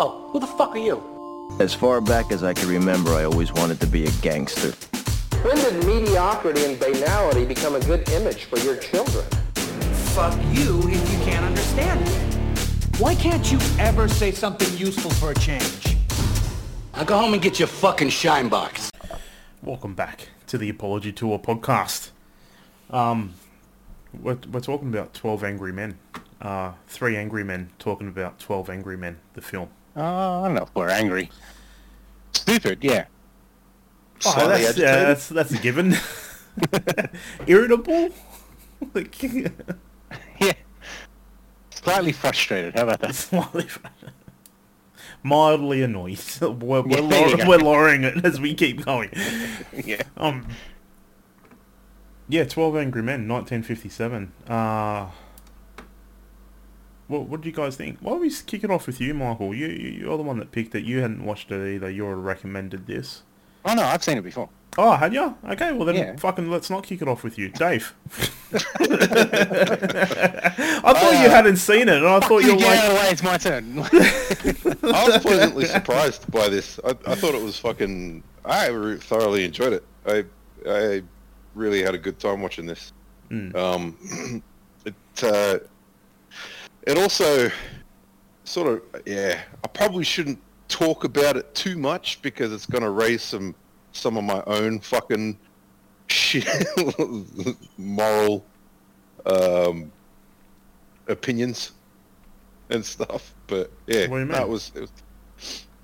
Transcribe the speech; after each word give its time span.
Oh, 0.00 0.28
who 0.30 0.38
the 0.38 0.46
fuck 0.46 0.76
are 0.76 0.78
you? 0.78 1.02
As 1.58 1.74
far 1.74 2.00
back 2.00 2.30
as 2.30 2.44
I 2.44 2.54
can 2.54 2.68
remember, 2.68 3.10
I 3.10 3.24
always 3.24 3.52
wanted 3.52 3.80
to 3.80 3.86
be 3.88 4.04
a 4.04 4.10
gangster. 4.22 4.70
When 5.42 5.56
did 5.56 5.84
mediocrity 5.84 6.64
and 6.66 6.78
banality 6.78 7.44
become 7.44 7.74
a 7.74 7.80
good 7.80 8.08
image 8.10 8.44
for 8.44 8.60
your 8.60 8.76
children? 8.76 9.24
Fuck 10.14 10.38
you 10.52 10.78
if 10.84 11.12
you 11.12 11.18
can't 11.24 11.44
understand 11.44 12.00
it. 12.00 13.00
Why 13.00 13.16
can't 13.16 13.50
you 13.50 13.58
ever 13.80 14.06
say 14.06 14.30
something 14.30 14.72
useful 14.78 15.10
for 15.10 15.32
a 15.32 15.34
change? 15.34 15.96
Now 16.94 17.02
go 17.02 17.18
home 17.18 17.32
and 17.32 17.42
get 17.42 17.58
your 17.58 17.66
fucking 17.66 18.10
shine 18.10 18.48
box. 18.48 18.92
Welcome 19.64 19.94
back 19.94 20.28
to 20.46 20.58
the 20.58 20.68
Apology 20.68 21.10
Tour 21.10 21.40
podcast. 21.40 22.10
Um, 22.90 23.34
we're, 24.22 24.38
we're 24.48 24.60
talking 24.60 24.90
about 24.90 25.12
12 25.12 25.42
Angry 25.42 25.72
Men. 25.72 25.98
Uh, 26.40 26.74
three 26.86 27.16
angry 27.16 27.42
men 27.42 27.68
talking 27.80 28.06
about 28.06 28.38
12 28.38 28.70
Angry 28.70 28.96
Men, 28.96 29.18
the 29.34 29.40
film. 29.40 29.70
Uh, 29.98 30.42
I 30.42 30.46
don't 30.46 30.54
know 30.54 30.62
if 30.62 30.74
we're 30.74 30.88
angry. 30.90 31.30
Stupid, 32.32 32.84
yeah. 32.84 33.06
Oh, 34.24 34.32
Slightly 34.32 34.62
that's, 34.64 34.78
yeah, 34.78 34.96
that's, 35.04 35.28
that's 35.28 35.52
a 35.52 35.58
given. 35.58 35.96
Irritable? 37.46 38.10
like, 38.94 39.22
Yeah. 40.40 40.52
Slightly 41.70 42.12
frustrated. 42.12 42.74
How 42.76 42.82
about 42.84 43.00
that? 43.00 43.14
slightly 43.14 43.66
mildly 45.22 45.82
annoyed. 45.82 46.20
We're, 46.40 46.82
we're, 46.82 47.00
Yeah, 47.00 47.48
we're 47.48 47.58
lowering 47.58 48.04
it 48.04 48.24
as 48.24 48.40
we 48.40 48.54
keep 48.54 48.84
going. 48.84 49.10
yeah. 49.84 50.02
Um, 50.16 50.46
yeah, 52.28 52.44
12 52.44 52.76
Angry 52.76 53.02
Men, 53.02 53.26
1957. 53.28 54.32
Uh, 54.48 55.06
what, 57.08 57.22
what 57.22 57.40
did 57.40 57.46
you 57.46 57.52
guys 57.52 57.76
think? 57.76 57.98
Why 58.00 58.12
don't 58.12 58.20
we 58.20 58.30
kick 58.30 58.62
it 58.64 58.70
off 58.70 58.86
with 58.86 59.00
you, 59.00 59.14
Michael? 59.14 59.54
You, 59.54 59.66
you, 59.66 59.90
you're 59.90 60.16
the 60.16 60.22
one 60.22 60.38
that 60.38 60.52
picked 60.52 60.74
it. 60.74 60.84
You 60.84 61.00
hadn't 61.00 61.24
watched 61.24 61.50
it 61.50 61.74
either. 61.74 61.90
You 61.90 62.04
were 62.04 62.16
recommended 62.16 62.86
this. 62.86 63.22
Oh 63.64 63.74
no, 63.74 63.82
I've 63.82 64.04
seen 64.04 64.18
it 64.18 64.22
before. 64.22 64.48
Oh, 64.76 64.92
had 64.92 65.12
you? 65.12 65.34
Okay, 65.44 65.72
well 65.72 65.86
then 65.86 65.96
Yeah. 65.96 66.16
fucking 66.16 66.48
let's 66.50 66.70
not 66.70 66.84
kick 66.84 67.02
it 67.02 67.08
off 67.08 67.24
with 67.24 67.36
you. 67.36 67.48
Dave. 67.48 67.94
I 68.52 68.58
thought 70.94 71.22
you 71.22 71.28
hadn't 71.30 71.56
seen 71.56 71.88
it, 71.88 71.96
and 71.96 72.06
I 72.06 72.20
thought 72.20 72.44
you 72.44 72.54
were 72.54 72.62
like... 72.62 72.78
out 72.78 72.92
of 72.92 73.12
it's 73.12 73.22
my 73.22 73.38
turn. 73.38 73.78
I 73.82 75.04
was 75.08 75.18
pleasantly 75.18 75.64
surprised 75.64 76.30
by 76.30 76.48
this. 76.48 76.78
I, 76.84 76.90
I 76.90 77.14
thought 77.16 77.34
it 77.34 77.42
was 77.42 77.58
fucking. 77.58 78.22
I 78.44 78.68
re- 78.68 78.98
thoroughly 78.98 79.44
enjoyed 79.44 79.72
it. 79.72 79.84
I 80.06 80.24
I 80.68 81.02
really 81.56 81.82
had 81.82 81.94
a 81.94 81.98
good 81.98 82.20
time 82.20 82.40
watching 82.40 82.66
this. 82.66 82.92
Mm. 83.30 83.56
Um, 83.56 84.42
it 84.84 84.94
uh, 85.24 85.58
it 86.88 86.98
also 86.98 87.50
sort 88.44 88.68
of 88.94 89.02
yeah. 89.06 89.40
I 89.62 89.68
probably 89.68 90.04
shouldn't 90.04 90.40
talk 90.68 91.04
about 91.04 91.36
it 91.36 91.54
too 91.54 91.76
much 91.76 92.20
because 92.22 92.52
it's 92.52 92.66
going 92.66 92.82
to 92.82 92.90
raise 92.90 93.22
some 93.22 93.54
some 93.92 94.16
of 94.16 94.24
my 94.24 94.42
own 94.46 94.80
fucking 94.80 95.38
shit 96.08 96.46
moral 97.78 98.44
um, 99.26 99.92
opinions 101.08 101.72
and 102.70 102.84
stuff. 102.84 103.34
But 103.46 103.70
yeah, 103.86 104.06
What 104.08 104.16
do 104.16 104.20
you 104.20 104.26
mean? 104.26 104.28
that 104.28 104.48
was. 104.48 104.72
Was 104.74 104.90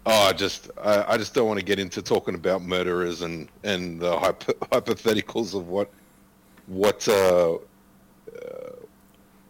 Oh, 0.06 0.28
I 0.28 0.32
just 0.34 0.70
I, 0.82 1.14
I 1.14 1.16
just 1.16 1.32
don't 1.32 1.47
want 1.48 1.58
to 1.58 1.64
get 1.64 1.78
into 1.78 2.02
talking 2.02 2.34
about 2.34 2.60
murderers 2.60 3.22
and 3.22 3.48
and 3.62 3.98
the 4.00 4.19
hypo- 4.19 4.52
hypotheticals 4.70 5.55
of 5.55 5.69
what 5.69 5.91
what 6.66 7.08
uh, 7.08 7.56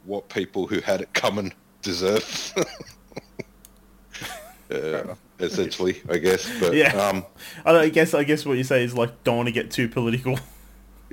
what 0.05 0.29
people 0.29 0.67
who 0.67 0.81
had 0.81 1.01
it 1.01 1.13
coming 1.15 1.53
deserve. 1.83 2.53
uh, 4.71 5.15
essentially, 5.41 6.01
I 6.09 6.19
guess. 6.19 6.49
But 6.61 6.75
Yeah. 6.75 6.95
um, 6.97 7.25
I, 7.65 7.89
guess 7.89 8.15
I 8.15 8.25
guess 8.25 8.45
what 8.47 8.57
you 8.57 8.65
say 8.65 8.85
is 8.85 8.95
like 8.95 9.25
don't 9.25 9.37
want 9.37 9.49
to 9.49 9.53
get 9.53 9.71
too 9.71 9.89
political. 9.89 10.39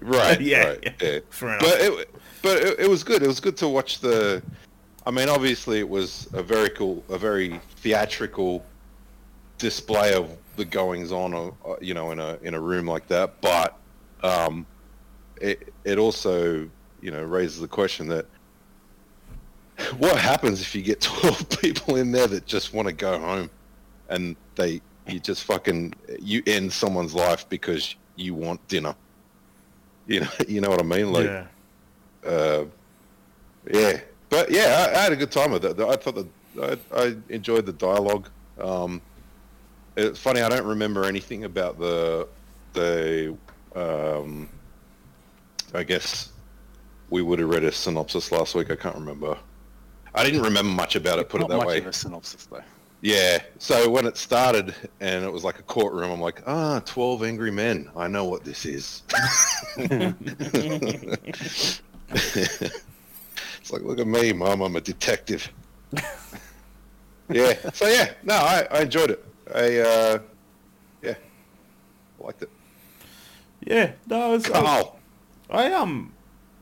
right, 0.02 0.40
Yeah, 0.52 0.70
right, 0.70 0.80
yeah. 0.84 0.92
yeah. 1.02 1.20
But 1.40 1.64
it, 1.64 2.10
but 2.42 2.58
it, 2.58 2.80
it 2.82 2.90
was 2.90 3.04
good. 3.04 3.24
It 3.24 3.28
was 3.28 3.40
good 3.40 3.58
to 3.58 3.68
watch 3.68 4.00
the. 4.00 4.42
I 5.06 5.12
mean, 5.12 5.30
obviously, 5.30 5.80
it 5.80 5.90
was 5.90 6.28
a 6.34 6.44
very 6.44 6.70
cool, 6.70 7.04
a 7.10 7.18
very 7.18 7.60
theatrical 7.78 8.64
display 9.58 10.14
of 10.14 10.30
the 10.58 10.66
goings 10.66 11.12
on, 11.12 11.34
of, 11.34 11.54
uh, 11.66 11.76
you 11.82 11.94
know, 11.94 12.12
in 12.12 12.20
a 12.20 12.38
in 12.44 12.54
a 12.54 12.60
room 12.60 12.86
like 12.86 13.08
that. 13.08 13.42
But 13.42 13.78
um, 14.22 14.66
it 15.40 15.74
it 15.86 15.98
also, 15.98 16.70
you 17.02 17.12
know, 17.12 17.24
raises 17.24 17.60
the 17.60 17.68
question 17.68 18.08
that 18.10 18.26
what 19.98 20.18
happens 20.18 20.62
if 20.62 20.76
you 20.76 20.82
get 20.82 21.02
twelve 21.02 21.48
people 21.62 21.96
in 21.96 22.12
there 22.12 22.28
that 22.28 22.46
just 22.46 22.74
want 22.74 22.88
to 22.88 22.94
go 22.94 23.20
home, 23.20 23.50
and 24.10 24.36
they 24.56 24.82
you 25.08 25.20
just 25.20 25.44
fucking 25.44 25.94
you 26.20 26.44
end 26.48 26.72
someone's 26.72 27.14
life 27.14 27.48
because 27.50 27.96
you 28.16 28.34
want 28.34 28.66
dinner. 28.68 28.96
You 30.08 30.22
know, 30.22 30.30
you 30.48 30.62
know 30.62 30.70
what 30.70 30.80
I 30.80 30.84
mean? 30.84 31.12
Like, 31.12 31.26
yeah. 31.26 31.46
uh, 32.26 32.66
yeah, 33.72 34.00
but 34.30 34.52
yeah, 34.52 34.88
I, 34.90 35.00
I 35.00 35.04
had 35.04 35.14
a 35.14 35.16
good 35.16 35.32
time 35.32 35.52
with 35.52 35.66
it. 35.66 35.80
I 35.80 35.96
thought 35.96 36.16
that 36.16 36.80
I, 36.94 37.00
I 37.04 37.16
enjoyed 37.30 37.66
the 37.66 37.74
dialogue. 37.74 38.30
Um, 38.60 39.02
it's 39.96 40.20
funny, 40.20 40.42
I 40.42 40.50
don't 40.50 40.66
remember 40.66 41.06
anything 41.06 41.44
about 41.46 41.80
the 41.80 42.28
the. 42.74 43.38
Um, 43.76 44.50
I 45.74 45.84
guess 45.84 46.34
we 47.10 47.22
would 47.22 47.40
have 47.40 47.50
read 47.50 47.64
a 47.64 47.72
synopsis 47.72 48.32
last 48.32 48.56
week. 48.56 48.72
I 48.72 48.76
can't 48.76 48.96
remember. 48.96 49.38
I 50.14 50.24
didn't 50.24 50.42
remember 50.42 50.72
much 50.72 50.96
about 50.96 51.20
it. 51.20 51.30
Put 51.30 51.42
Not 51.42 51.48
it 51.48 51.50
that 51.50 51.58
much 51.58 51.68
way. 51.68 51.78
of 51.80 51.88
a 51.88 51.94
synopsis 51.94 52.46
though. 52.46 52.62
Yeah. 53.02 53.40
So 53.58 53.90
when 53.90 54.06
it 54.06 54.18
started 54.18 54.76
and 55.00 55.24
it 55.24 55.32
was 55.32 55.44
like 55.44 55.60
a 55.60 55.64
courtroom, 55.64 56.12
I'm 56.12 56.22
like, 56.22 56.44
ah, 56.46 56.82
12 56.86 57.24
angry 57.24 57.52
men. 57.52 57.90
I 57.96 58.08
know 58.08 58.26
what 58.26 58.44
this 58.44 58.66
is. 58.66 59.04
it's 59.78 61.82
like, 63.72 63.82
look 63.82 64.00
at 64.00 64.08
me, 64.08 64.34
mom. 64.34 64.62
I'm 64.62 64.76
a 64.76 64.82
detective. 64.82 65.52
yeah. 67.30 67.54
So 67.74 67.88
yeah, 67.88 68.12
no, 68.24 68.36
I, 68.36 68.68
I 68.70 68.82
enjoyed 68.82 69.12
it. 69.12 69.26
I, 69.54 69.80
uh, 69.80 70.20
yeah, 71.02 71.16
I 72.20 72.24
liked 72.24 72.44
it. 72.44 72.50
Yeah, 73.66 73.92
no, 74.08 74.36
it's, 74.36 74.50
I, 74.50 74.62
Carl. 74.62 75.00
I 75.50 75.74
um, 75.74 76.14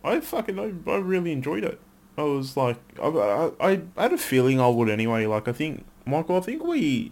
I 0.03 0.19
fucking, 0.19 0.59
I, 0.59 0.73
I 0.89 0.95
really 0.97 1.31
enjoyed 1.31 1.63
it. 1.63 1.79
I 2.19 2.23
was 2.23 2.57
like, 2.57 2.77
I, 3.01 3.07
I, 3.59 3.81
I 3.97 4.01
had 4.01 4.13
a 4.13 4.17
feeling 4.17 4.59
I 4.59 4.67
would 4.67 4.89
anyway. 4.89 5.25
Like, 5.25 5.47
I 5.47 5.53
think, 5.53 5.85
Michael, 6.05 6.37
I 6.37 6.41
think 6.41 6.63
we, 6.63 7.11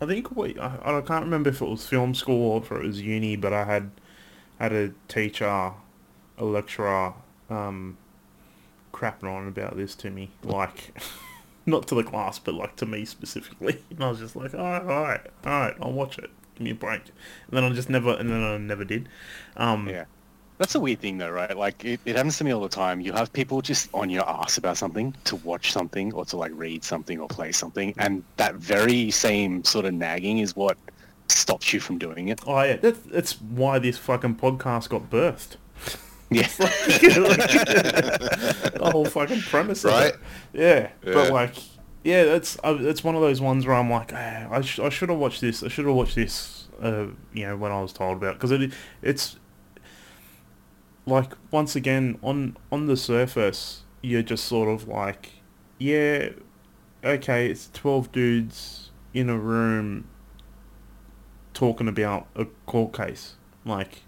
I 0.00 0.06
think 0.06 0.34
we, 0.34 0.58
I, 0.58 0.98
I 0.98 1.00
can't 1.02 1.24
remember 1.24 1.50
if 1.50 1.60
it 1.60 1.68
was 1.68 1.86
film 1.86 2.14
school 2.14 2.52
or 2.52 2.62
if 2.62 2.72
it 2.72 2.82
was 2.82 3.00
uni, 3.00 3.36
but 3.36 3.52
I 3.52 3.64
had, 3.64 3.90
had 4.58 4.72
a 4.72 4.92
teacher, 5.08 5.46
a 6.38 6.44
lecturer, 6.44 7.14
um, 7.50 7.98
crapping 8.92 9.24
on 9.24 9.48
about 9.48 9.76
this 9.76 9.94
to 9.96 10.10
me, 10.10 10.30
like, 10.42 10.96
not 11.66 11.86
to 11.88 11.94
the 11.94 12.04
class, 12.04 12.38
but 12.38 12.54
like 12.54 12.76
to 12.76 12.86
me 12.86 13.04
specifically. 13.04 13.82
And 13.90 14.02
I 14.02 14.08
was 14.08 14.18
just 14.18 14.36
like, 14.36 14.54
all 14.54 14.60
right, 14.60 14.82
all 14.82 15.02
right, 15.02 15.26
all 15.44 15.60
right, 15.60 15.76
I'll 15.80 15.92
watch 15.92 16.18
it. 16.18 16.30
Give 16.54 16.64
me 16.64 16.70
a 16.70 16.74
break. 16.74 17.02
And 17.48 17.56
then 17.56 17.64
I 17.64 17.70
just 17.70 17.90
never, 17.90 18.10
and 18.14 18.30
then 18.30 18.42
I 18.42 18.56
never 18.56 18.84
did. 18.84 19.08
Um, 19.56 19.88
Yeah. 19.88 20.04
That's 20.58 20.74
a 20.76 20.80
weird 20.80 21.00
thing 21.00 21.18
though, 21.18 21.30
right? 21.30 21.56
Like 21.56 21.84
it, 21.84 22.00
it 22.04 22.16
happens 22.16 22.38
to 22.38 22.44
me 22.44 22.52
all 22.52 22.60
the 22.60 22.68
time. 22.68 23.00
You 23.00 23.12
have 23.12 23.32
people 23.32 23.60
just 23.60 23.88
on 23.92 24.08
your 24.08 24.28
ass 24.28 24.56
about 24.56 24.76
something 24.76 25.14
to 25.24 25.36
watch 25.36 25.72
something 25.72 26.12
or 26.12 26.24
to 26.26 26.36
like 26.36 26.52
read 26.54 26.84
something 26.84 27.18
or 27.18 27.26
play 27.26 27.50
something, 27.52 27.92
and 27.98 28.22
that 28.36 28.54
very 28.54 29.10
same 29.10 29.64
sort 29.64 29.84
of 29.84 29.94
nagging 29.94 30.38
is 30.38 30.54
what 30.54 30.76
stops 31.28 31.72
you 31.72 31.80
from 31.80 31.98
doing 31.98 32.28
it. 32.28 32.40
Oh 32.46 32.62
yeah, 32.62 32.76
that's 32.76 33.00
that's 33.00 33.40
why 33.40 33.78
this 33.80 33.98
fucking 33.98 34.36
podcast 34.36 34.88
got 34.90 35.10
birthed. 35.10 35.56
Yeah. 36.30 36.48
the 38.74 38.90
whole 38.92 39.04
fucking 39.04 39.40
premise, 39.42 39.84
Right? 39.84 40.14
Of 40.14 40.20
it. 40.52 40.60
Yeah, 40.60 40.90
but 41.02 41.32
like, 41.32 41.54
yeah, 42.02 42.24
that's 42.24 42.58
uh, 42.64 42.76
it's 42.80 43.04
one 43.04 43.14
of 43.14 43.20
those 43.20 43.40
ones 43.40 43.66
where 43.66 43.76
I'm 43.76 43.90
like, 43.90 44.12
ah, 44.12 44.48
I 44.50 44.60
sh- 44.62 44.80
I 44.80 44.88
should 44.88 45.10
have 45.10 45.18
watched 45.18 45.40
this. 45.40 45.62
I 45.62 45.68
should 45.68 45.86
have 45.86 45.94
watched 45.94 46.14
this. 46.16 46.68
Uh, 46.80 47.06
you 47.32 47.46
know, 47.46 47.56
when 47.56 47.70
I 47.70 47.80
was 47.80 47.92
told 47.92 48.16
about 48.16 48.34
because 48.34 48.50
it 48.50 48.72
it's 49.00 49.36
like 51.06 51.32
once 51.50 51.76
again 51.76 52.18
on 52.22 52.56
on 52.72 52.86
the 52.86 52.96
surface 52.96 53.84
you're 54.04 54.22
just 54.22 54.44
sort 54.44 54.68
of 54.68 54.86
like, 54.86 55.30
yeah, 55.78 56.28
okay, 57.02 57.50
it's 57.50 57.70
twelve 57.72 58.12
dudes 58.12 58.90
in 59.14 59.30
a 59.30 59.38
room 59.38 60.08
talking 61.54 61.88
about 61.88 62.26
a 62.34 62.44
court 62.66 62.92
case, 62.92 63.36
like 63.64 64.02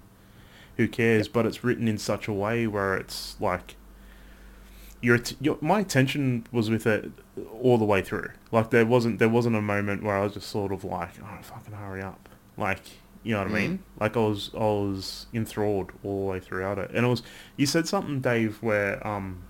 who 0.77 0.87
cares? 0.87 1.29
But 1.29 1.47
it's 1.47 1.65
written 1.65 1.89
in 1.89 1.97
such 1.97 2.29
a 2.29 2.33
way 2.33 2.67
where 2.67 2.95
it's 2.97 3.41
like 3.41 3.77
your, 5.01 5.19
your 5.41 5.57
my 5.63 5.81
attention 5.81 6.47
was 6.53 6.69
with 6.69 6.87
it 6.87 7.11
all 7.63 7.79
the 7.79 7.85
way 7.85 8.03
through. 8.03 8.31
Like 8.53 8.71
there 8.71 8.85
wasn't 8.85 9.19
there 9.19 9.31
wasn't 9.31 9.57
a 9.57 9.63
moment 9.63 10.03
where 10.03 10.17
I 10.19 10.25
was 10.25 10.35
just 10.35 10.51
sort 10.51 10.73
of 10.73 10.85
like, 10.85 11.13
oh 11.23 11.39
fucking 11.41 11.73
hurry 11.73 12.03
up, 12.03 12.29
like 12.59 12.83
you 13.27 13.33
know 13.33 13.41
what 13.41 13.49
I 13.49 13.55
mean? 13.55 13.83
Like 13.99 14.17
I 14.17 14.21
was 14.21 14.51
I 14.55 14.59
was 14.59 15.27
enthralled 15.35 15.91
all 16.05 16.21
the 16.21 16.31
way 16.31 16.39
throughout 16.39 16.79
it, 16.79 16.93
and 16.95 17.05
it 17.05 17.09
was 17.09 17.25
you 17.57 17.67
said 17.67 17.89
something, 17.89 18.21
Dave, 18.21 18.63
where 18.63 19.05
um 19.05 19.43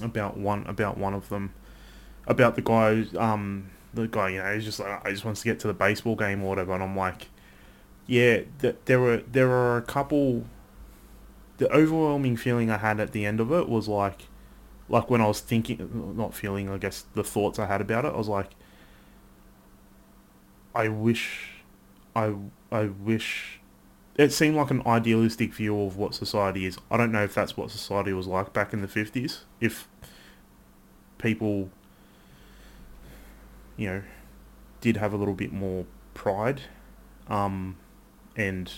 about 0.00 0.36
one 0.36 0.64
about 0.68 0.98
one 0.98 1.12
of 1.12 1.28
them 1.28 1.52
about 2.28 2.54
the 2.54 2.62
guy 2.62 3.04
um 3.18 3.70
the 3.92 4.06
guy, 4.06 4.28
you 4.28 4.38
know, 4.38 4.54
he's 4.54 4.64
just 4.64 4.78
like, 4.78 5.04
I 5.04 5.10
just 5.10 5.24
wants 5.24 5.40
to 5.42 5.48
get 5.48 5.58
to 5.60 5.66
the 5.66 5.74
baseball 5.74 6.14
game 6.14 6.44
or 6.44 6.50
whatever, 6.50 6.72
and 6.74 6.82
I'm 6.82 6.96
like, 6.96 7.28
yeah, 8.06 8.42
th- 8.60 8.76
there 8.84 9.00
were 9.00 9.24
there 9.30 9.50
are 9.50 9.78
a 9.78 9.82
couple. 9.82 10.44
The 11.58 11.68
overwhelming 11.72 12.36
feeling 12.36 12.70
I 12.70 12.78
had 12.78 13.00
at 13.00 13.10
the 13.12 13.26
end 13.26 13.40
of 13.40 13.50
it 13.52 13.68
was 13.68 13.88
like, 13.88 14.28
like 14.88 15.10
when 15.10 15.20
I 15.20 15.26
was 15.26 15.40
thinking, 15.40 16.14
not 16.16 16.34
feeling, 16.34 16.70
I 16.70 16.78
guess 16.78 17.04
the 17.14 17.24
thoughts 17.24 17.58
I 17.58 17.66
had 17.66 17.80
about 17.80 18.04
it, 18.04 18.14
I 18.14 18.16
was 18.16 18.28
like, 18.28 18.50
I 20.74 20.88
wish, 20.88 21.62
I 22.16 22.34
I 22.72 22.86
wish. 22.86 23.60
It 24.16 24.32
seemed 24.32 24.56
like 24.56 24.70
an 24.70 24.82
idealistic 24.86 25.54
view 25.54 25.80
of 25.82 25.96
what 25.96 26.14
society 26.14 26.66
is. 26.66 26.78
I 26.90 26.96
don't 26.96 27.12
know 27.12 27.24
if 27.24 27.34
that's 27.34 27.56
what 27.56 27.70
society 27.70 28.12
was 28.12 28.26
like 28.26 28.52
back 28.52 28.72
in 28.72 28.82
the 28.82 28.88
fifties. 28.88 29.44
If 29.60 29.88
people, 31.18 31.70
you 33.76 33.86
know, 33.88 34.02
did 34.80 34.96
have 34.96 35.12
a 35.12 35.16
little 35.16 35.34
bit 35.34 35.52
more 35.52 35.86
pride, 36.14 36.62
um, 37.28 37.76
and 38.36 38.72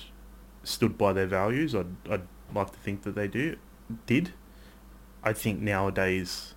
stood 0.62 0.96
by 0.98 1.12
their 1.12 1.26
values. 1.26 1.74
I'd, 1.74 1.96
I'd 2.08 2.26
like 2.54 2.70
to 2.72 2.78
think 2.78 3.02
that 3.02 3.14
they 3.14 3.28
do 3.28 3.56
did. 4.06 4.32
I 5.22 5.32
think 5.32 5.60
nowadays 5.60 6.54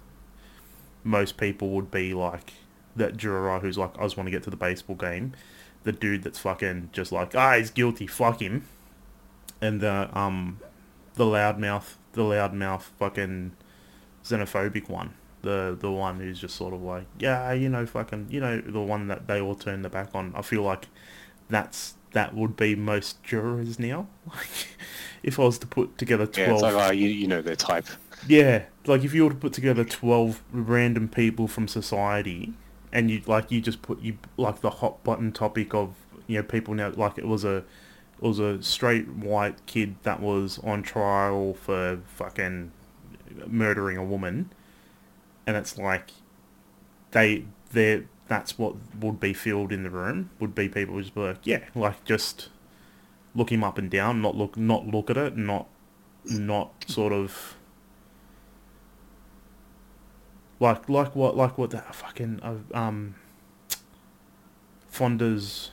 most 1.04 1.38
people 1.38 1.70
would 1.70 1.90
be 1.90 2.14
like 2.14 2.54
that 2.96 3.16
juror 3.16 3.60
who's 3.60 3.78
like, 3.78 3.98
I 3.98 4.04
just 4.04 4.18
want 4.18 4.28
to 4.28 4.32
get 4.32 4.44
to 4.44 4.50
the 4.50 4.58
baseball 4.58 4.96
game. 4.96 5.34
The 5.88 5.94
dude 5.94 6.24
that's 6.24 6.40
fucking 6.40 6.92
just 6.94 7.12
like, 7.12 7.36
ah, 7.36 7.58
he's 7.58 7.72
guilty, 7.72 8.08
fuck 8.08 8.42
him. 8.42 8.66
And 9.62 9.82
the 9.82 10.10
um, 10.18 10.62
the 11.16 11.26
loudmouth, 11.26 11.96
the 12.14 12.24
loudmouth 12.24 12.84
fucking 13.00 13.54
xenophobic 14.24 14.90
one. 14.90 15.14
The 15.42 15.78
the 15.80 15.92
one 15.92 16.20
who's 16.20 16.40
just 16.40 16.56
sort 16.56 16.74
of 16.74 16.82
like, 16.82 17.08
yeah, 17.20 17.54
you 17.54 17.70
know, 17.70 17.86
fucking, 17.86 18.28
you 18.32 18.40
know, 18.40 18.62
the 18.62 18.82
one 18.82 19.08
that 19.08 19.28
they 19.28 19.42
all 19.42 19.56
turn 19.56 19.82
their 19.84 19.92
back 19.92 20.10
on. 20.16 20.34
I 20.36 20.42
feel 20.42 20.64
like 20.64 20.88
that's 21.50 21.96
that 22.14 22.34
would 22.36 22.56
be 22.58 22.76
most 22.76 23.24
jurors 23.24 23.80
now. 23.80 24.08
Like, 24.28 24.78
if 25.24 25.40
I 25.40 25.44
was 25.44 25.60
to 25.60 25.68
put 25.68 25.98
together 25.98 26.28
Yeah, 26.36 26.48
twelve, 26.48 26.52
it's 26.54 26.62
like, 26.64 26.76
oh, 26.76 26.92
you, 26.92 27.10
you 27.10 27.28
know 27.28 27.42
their 27.42 27.56
type. 27.58 27.88
yeah, 28.28 28.66
like 28.86 29.04
if 29.04 29.14
you 29.14 29.24
were 29.26 29.32
to 29.32 29.36
put 29.38 29.54
together 29.54 29.84
twelve 29.86 30.44
random 30.52 31.08
people 31.10 31.48
from 31.48 31.68
society, 31.68 32.54
and 32.98 33.12
you 33.12 33.22
like 33.28 33.52
you 33.52 33.62
just 33.62 33.84
put 33.84 34.02
you 34.02 34.18
like 34.38 34.62
the 34.62 34.72
hot 34.72 35.04
button 35.04 35.32
topic 35.32 35.72
of 35.72 35.94
you 36.26 36.36
know 36.36 36.44
people 36.44 36.74
now 36.74 36.90
like 36.90 37.20
it 37.20 37.28
was 37.28 37.46
a 37.46 37.58
it 37.58 38.22
was 38.22 38.40
a 38.40 38.62
straight 38.64 39.08
white 39.08 39.64
kid 39.68 39.96
that 40.02 40.20
was 40.20 40.58
on 40.64 40.82
trial 40.82 41.54
for 41.54 42.00
fucking 42.16 42.72
murdering 43.46 43.98
a 43.98 44.04
woman, 44.04 44.52
and 45.46 45.56
it's 45.56 45.78
like 45.78 46.10
they 47.12 47.46
they 47.72 48.06
that's 48.28 48.58
what 48.58 48.76
would 49.00 49.20
be 49.20 49.32
filled 49.32 49.72
in 49.72 49.84
the 49.84 49.92
room 49.92 50.32
would 50.40 50.56
be 50.56 50.68
people 50.68 50.96
who 50.96 51.02
just 51.04 51.14
be 51.14 51.22
like 51.22 51.46
yeah 51.46 51.64
like 51.76 52.04
just 52.04 52.50
look 53.36 53.52
him 53.52 53.64
up 53.64 53.78
and 53.78 53.92
down 53.92 54.24
not 54.24 54.36
look 54.36 54.58
not 54.58 54.88
look 54.88 55.12
at 55.12 55.18
it 55.18 55.38
not 55.38 55.68
not 56.26 56.72
sort 56.88 57.14
of 57.14 57.56
like 60.60 60.90
like 60.90 61.16
what 61.16 61.36
like 61.36 61.58
what 61.58 61.72
that 61.72 61.94
fucking 61.94 62.40
uh, 62.42 62.56
um 62.78 63.16
Fonda's 64.90 65.72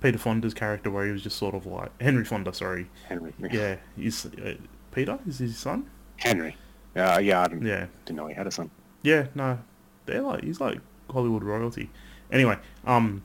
Peter 0.00 0.18
Fonda's 0.18 0.54
character 0.54 0.90
where 0.90 1.06
he 1.06 1.12
was 1.12 1.22
just 1.22 1.36
sort 1.36 1.54
of 1.54 1.66
like 1.66 1.90
Henry 2.00 2.24
Fonda 2.24 2.52
sorry. 2.52 2.88
Henry. 3.08 3.34
yeah. 3.50 3.76
He's 3.96 4.26
uh, 4.26 4.54
Peter 4.92 5.18
is 5.26 5.38
his 5.38 5.58
son? 5.58 5.90
Henry. 6.16 6.56
Uh, 6.94 7.18
yeah, 7.22 7.42
I 7.42 7.48
didn't, 7.48 7.66
yeah. 7.66 7.86
didn't 8.04 8.16
know 8.16 8.26
he 8.26 8.34
had 8.34 8.46
a 8.46 8.50
son. 8.50 8.70
yeah 9.02 9.26
no. 9.34 9.58
They're 10.06 10.22
like 10.22 10.44
he's 10.44 10.60
like 10.60 10.78
Hollywood 11.10 11.42
royalty. 11.42 11.90
Anyway 12.30 12.58
um 12.84 13.22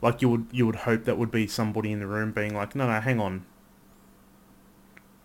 like 0.00 0.22
you 0.22 0.28
would 0.28 0.46
you 0.52 0.66
would 0.66 0.76
hope 0.76 1.04
that 1.04 1.18
would 1.18 1.30
be 1.30 1.46
somebody 1.46 1.90
in 1.92 2.00
the 2.00 2.06
room 2.06 2.32
being 2.32 2.54
like 2.54 2.76
no 2.76 2.86
no 2.86 3.00
hang 3.00 3.20
on. 3.20 3.44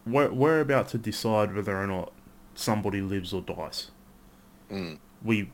We're, 0.05 0.31
we're 0.31 0.61
about 0.61 0.87
to 0.89 0.97
decide 0.97 1.53
whether 1.53 1.77
or 1.77 1.85
not 1.85 2.13
somebody 2.55 3.01
lives 3.01 3.33
or 3.33 3.41
dies 3.41 3.91
Mm. 4.71 4.99
we 5.23 5.49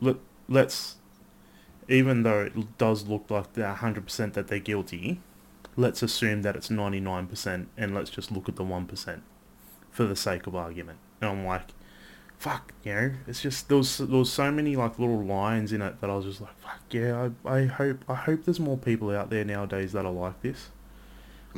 let, 0.00 0.16
let's 0.48 0.96
even 1.88 2.22
though 2.22 2.40
it 2.40 2.78
does 2.78 3.06
look 3.06 3.30
like 3.30 3.52
they're 3.52 3.74
100% 3.74 4.32
that 4.32 4.48
they're 4.48 4.58
guilty 4.58 5.20
let's 5.76 6.02
assume 6.02 6.42
that 6.42 6.56
it's 6.56 6.68
99% 6.68 7.66
and 7.76 7.94
let's 7.94 8.10
just 8.10 8.30
look 8.30 8.48
at 8.48 8.56
the 8.56 8.64
1% 8.64 9.20
for 9.90 10.04
the 10.04 10.16
sake 10.16 10.46
of 10.46 10.54
argument 10.54 10.98
and 11.20 11.30
i'm 11.30 11.44
like 11.44 11.68
fuck 12.38 12.72
you 12.82 12.94
know 12.94 13.12
it's 13.26 13.42
just 13.42 13.68
there 13.68 13.76
was, 13.76 13.98
there 13.98 14.08
was 14.08 14.32
so 14.32 14.50
many 14.50 14.74
like 14.74 14.98
little 14.98 15.22
lines 15.22 15.72
in 15.72 15.82
it 15.82 16.00
that 16.00 16.10
i 16.10 16.16
was 16.16 16.24
just 16.24 16.40
like 16.40 16.58
fuck 16.58 16.80
yeah 16.90 17.28
i, 17.44 17.56
I 17.58 17.66
hope 17.66 18.04
i 18.08 18.14
hope 18.14 18.44
there's 18.44 18.58
more 18.58 18.78
people 18.78 19.10
out 19.10 19.30
there 19.30 19.44
nowadays 19.44 19.92
that 19.92 20.04
are 20.06 20.12
like 20.12 20.40
this 20.42 20.70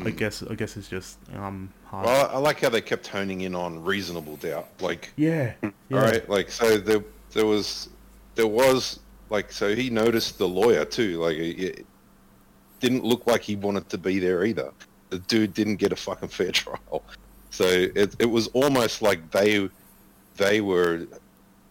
i 0.05 0.11
guess 0.11 0.43
i 0.43 0.55
guess 0.55 0.77
it's 0.77 0.89
just 0.89 1.19
um 1.35 1.73
hard 1.85 2.07
Well, 2.07 2.31
I 2.31 2.35
I 2.35 2.39
like 2.39 2.61
how 2.61 2.69
they 2.69 2.81
kept 2.81 3.07
honing 3.07 3.43
in 3.43 3.55
on 3.55 3.85
reasonable 3.85 4.37
doubt. 4.37 4.69
Like, 4.81 5.13
yeah, 5.17 5.55
yeah. 5.63 5.71
all 5.93 6.01
right, 6.01 6.29
like 6.29 6.51
so 6.51 6.77
there 6.77 7.05
there 7.33 7.47
was 7.47 7.89
there 8.35 8.47
was 8.47 9.01
like 9.31 9.53
so 9.53 9.75
he 9.75 9.91
noticed 9.91 10.39
the 10.39 10.49
lawyer 10.49 10.85
too. 10.85 11.21
Like 11.21 11.37
it 11.37 11.61
it 11.61 11.87
didn't 12.81 13.05
look 13.05 13.27
like 13.27 13.43
he 13.43 13.57
wanted 13.57 13.89
to 13.91 13.99
be 13.99 14.19
there 14.19 14.45
either. 14.45 14.73
The 15.11 15.19
dude 15.21 15.55
didn't 15.55 15.77
get 15.77 15.93
a 15.93 15.97
fucking 15.97 16.29
fair 16.29 16.53
trial. 16.63 17.03
So 17.51 17.65
it 17.65 18.17
it 18.19 18.27
was 18.27 18.49
almost 18.49 19.03
like 19.03 19.31
they 19.31 19.69
they 20.37 20.61
were 20.61 21.07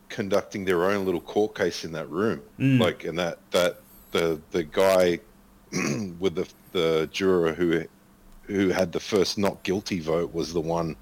conducting 0.09 0.63
their 0.63 0.85
own 0.85 1.05
little 1.05 1.21
court 1.21 1.55
case 1.55 1.83
in 1.83 1.91
that 1.93 2.09
room. 2.09 2.41
Mm. 2.59 2.79
Like 2.79 3.03
and 3.03 3.17
that 3.19 3.39
that 3.51 3.79
the 4.11 4.39
the 4.51 4.63
guy 4.63 5.19
with 6.19 6.35
the 6.35 6.47
the 6.71 7.09
juror 7.11 7.53
who 7.53 7.83
who 8.43 8.69
had 8.69 8.91
the 8.91 8.99
first 8.99 9.37
not 9.37 9.63
guilty 9.63 9.99
vote 9.99 10.33
was 10.33 10.53
the 10.53 10.61
one 10.61 10.95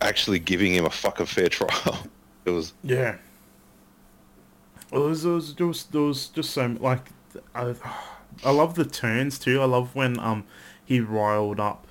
actually 0.00 0.38
giving 0.38 0.74
him 0.74 0.84
a 0.84 0.90
fucking 0.90 1.26
fair 1.26 1.48
trial. 1.48 1.98
It 2.44 2.52
was 2.52 2.72
Yeah. 2.82 3.16
Well, 4.90 5.02
there 5.02 5.10
was, 5.10 5.22
there 5.22 5.32
was, 5.32 5.54
was, 5.58 5.84
there 5.84 6.00
was 6.00 6.28
just 6.28 6.50
so 6.50 6.76
like 6.80 7.10
I, 7.54 7.74
I 8.42 8.50
love 8.50 8.74
the 8.74 8.86
turns 8.86 9.38
too. 9.38 9.60
I 9.60 9.66
love 9.66 9.94
when 9.94 10.18
um 10.18 10.44
he 10.82 11.00
riled 11.00 11.60
up 11.60 11.86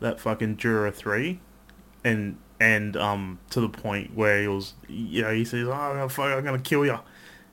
that 0.00 0.18
fucking 0.18 0.56
juror 0.56 0.90
three, 0.90 1.40
and 2.02 2.38
and 2.58 2.96
um 2.96 3.38
to 3.50 3.60
the 3.60 3.68
point 3.68 4.16
where 4.16 4.42
he 4.42 4.48
was 4.48 4.74
you 4.88 5.22
know 5.22 5.32
he 5.32 5.44
says 5.44 5.68
oh 5.68 6.08
fuck 6.08 6.26
I'm 6.36 6.44
gonna 6.44 6.58
kill 6.58 6.84
you, 6.84 6.98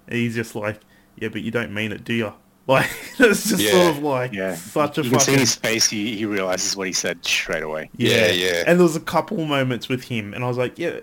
he's 0.09 0.35
just 0.35 0.55
like 0.55 0.81
yeah 1.15 1.29
but 1.29 1.41
you 1.41 1.51
don't 1.51 1.73
mean 1.73 1.91
it 1.91 2.03
do 2.03 2.13
you 2.13 2.33
like 2.67 2.89
it's 3.19 3.49
just 3.49 3.61
Yeah. 3.61 3.71
sort 3.71 3.97
of 3.97 4.03
like 4.03 4.33
Yeah. 4.33 4.55
such 4.55 4.97
a 4.97 5.03
you 5.03 5.11
can 5.11 5.19
see 5.19 5.31
in 5.33 5.37
fucking 5.37 5.39
his 5.39 5.55
face, 5.55 5.87
he, 5.89 6.15
he 6.17 6.25
realizes 6.25 6.75
what 6.75 6.87
he 6.87 6.93
said 6.93 7.23
straight 7.25 7.63
away. 7.63 7.89
Yeah, 7.97 8.31
yeah. 8.31 8.63
And 8.67 8.79
there 8.79 8.83
was 8.85 8.95
a 8.95 8.99
couple 9.01 9.43
moments 9.45 9.87
with 9.89 10.05
him, 10.05 10.33
and 10.33 10.43
I 10.43 10.47
was 10.47 10.57
like, 10.57 10.77
yeah, 10.79 10.99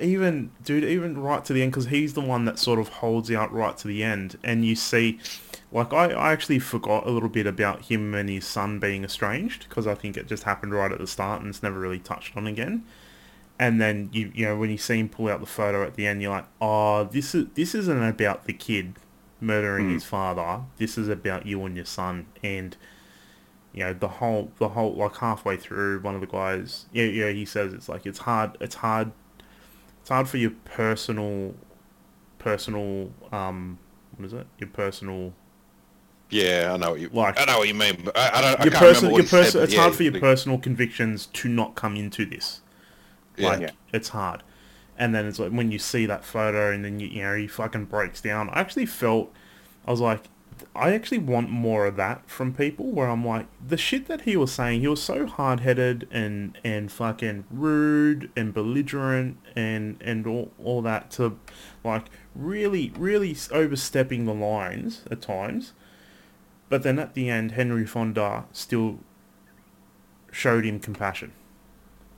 even 0.00 0.50
dude, 0.64 0.84
even 0.84 1.18
right 1.18 1.44
to 1.44 1.52
the 1.52 1.62
end, 1.62 1.72
because 1.72 1.86
he's 1.86 2.14
the 2.14 2.20
one 2.20 2.44
that 2.46 2.58
sort 2.58 2.78
of 2.78 2.88
holds 2.88 3.30
out 3.30 3.52
right 3.52 3.76
to 3.78 3.88
the 3.88 4.02
end, 4.02 4.36
and 4.42 4.64
you 4.64 4.74
see, 4.74 5.20
like, 5.72 5.92
I, 5.92 6.10
I 6.12 6.32
actually 6.32 6.58
forgot 6.58 7.06
a 7.06 7.10
little 7.10 7.28
bit 7.28 7.46
about 7.46 7.82
him 7.82 8.14
and 8.14 8.28
his 8.28 8.46
son 8.46 8.78
being 8.80 9.04
estranged, 9.04 9.66
because 9.68 9.86
I 9.86 9.94
think 9.94 10.16
it 10.16 10.26
just 10.26 10.42
happened 10.42 10.74
right 10.74 10.90
at 10.92 10.98
the 10.98 11.06
start, 11.06 11.40
and 11.40 11.48
it's 11.50 11.62
never 11.62 11.78
really 11.78 12.00
touched 12.00 12.36
on 12.36 12.46
again. 12.46 12.84
And 13.56 13.80
then 13.80 14.10
you 14.12 14.32
you 14.34 14.46
know 14.46 14.56
when 14.56 14.68
you 14.70 14.76
see 14.78 14.98
him 14.98 15.08
pull 15.08 15.28
out 15.28 15.38
the 15.38 15.46
photo 15.46 15.84
at 15.84 15.94
the 15.94 16.08
end, 16.08 16.20
you're 16.20 16.32
like, 16.32 16.46
oh, 16.60 17.04
this 17.04 17.36
is 17.36 17.46
this 17.54 17.72
isn't 17.76 18.02
about 18.02 18.46
the 18.46 18.52
kid 18.52 18.94
murdering 19.44 19.90
his 19.90 20.04
father. 20.04 20.62
This 20.78 20.96
is 20.98 21.08
about 21.08 21.46
you 21.46 21.64
and 21.64 21.76
your 21.76 21.84
son, 21.84 22.26
and 22.42 22.76
you 23.72 23.80
know 23.84 23.92
the 23.92 24.08
whole 24.08 24.50
the 24.58 24.70
whole 24.70 24.94
like 24.94 25.16
halfway 25.16 25.56
through 25.56 26.00
one 26.00 26.14
of 26.14 26.20
the 26.20 26.28
guys 26.28 26.86
yeah 26.92 27.04
yeah 27.06 27.30
he 27.30 27.44
says 27.44 27.72
it's 27.72 27.88
like 27.88 28.06
it's 28.06 28.20
hard 28.20 28.56
it's 28.60 28.76
hard 28.76 29.10
it's 30.00 30.10
hard 30.10 30.28
for 30.28 30.36
your 30.36 30.52
personal 30.64 31.54
personal 32.38 33.10
um 33.32 33.78
what 34.16 34.26
is 34.26 34.32
it 34.32 34.46
your 34.58 34.68
personal 34.68 35.32
yeah, 36.30 36.70
I 36.72 36.76
know 36.78 36.92
what 36.92 37.00
you 37.00 37.10
Like- 37.12 37.38
I 37.38 37.44
know 37.44 37.58
what 37.58 37.68
you 37.68 37.74
mean. 37.74 38.00
But 38.06 38.16
I, 38.18 38.38
I 38.38 38.40
don't. 38.40 38.60
I 38.60 38.64
your 38.64 38.72
can't 38.72 38.80
person 38.82 39.08
remember 39.08 39.12
what 39.12 39.16
your 39.18 39.22
he 39.22 39.28
said, 39.28 39.44
person 39.44 39.62
it's 39.62 39.74
yeah, 39.74 39.80
hard 39.82 39.94
for 39.94 40.02
your 40.04 40.12
like- 40.12 40.22
personal 40.22 40.58
convictions 40.58 41.26
to 41.26 41.48
not 41.48 41.74
come 41.74 41.96
into 41.96 42.24
this 42.24 42.60
like 43.38 43.60
Yeah. 43.60 43.70
it's 43.92 44.08
hard 44.08 44.42
and 44.96 45.14
then 45.14 45.26
it's 45.26 45.38
like 45.38 45.52
when 45.52 45.70
you 45.70 45.78
see 45.78 46.06
that 46.06 46.24
photo 46.24 46.72
and 46.72 46.84
then 46.84 47.00
you, 47.00 47.08
you 47.08 47.22
know 47.22 47.34
he 47.34 47.46
fucking 47.46 47.84
breaks 47.86 48.20
down 48.20 48.48
i 48.50 48.60
actually 48.60 48.86
felt 48.86 49.32
i 49.86 49.90
was 49.90 50.00
like 50.00 50.24
i 50.74 50.92
actually 50.92 51.18
want 51.18 51.50
more 51.50 51.86
of 51.86 51.96
that 51.96 52.28
from 52.28 52.54
people 52.54 52.86
where 52.86 53.08
i'm 53.08 53.26
like 53.26 53.46
the 53.66 53.76
shit 53.76 54.06
that 54.06 54.22
he 54.22 54.36
was 54.36 54.52
saying 54.52 54.80
he 54.80 54.88
was 54.88 55.02
so 55.02 55.26
hard-headed 55.26 56.06
and 56.10 56.56
and 56.62 56.92
fucking 56.92 57.44
rude 57.50 58.30
and 58.36 58.54
belligerent 58.54 59.36
and 59.56 60.00
and 60.00 60.26
all, 60.26 60.52
all 60.62 60.82
that 60.82 61.10
to 61.10 61.38
like 61.82 62.04
really 62.34 62.92
really 62.96 63.36
overstepping 63.50 64.26
the 64.26 64.34
lines 64.34 65.02
at 65.10 65.20
times. 65.20 65.72
But 66.68 66.82
then 66.82 66.98
at 66.98 67.14
the 67.14 67.28
end 67.28 67.52
henry 67.52 67.86
fonda 67.86 68.46
still 68.52 69.00
showed 70.32 70.64
him 70.64 70.80
compassion 70.80 71.32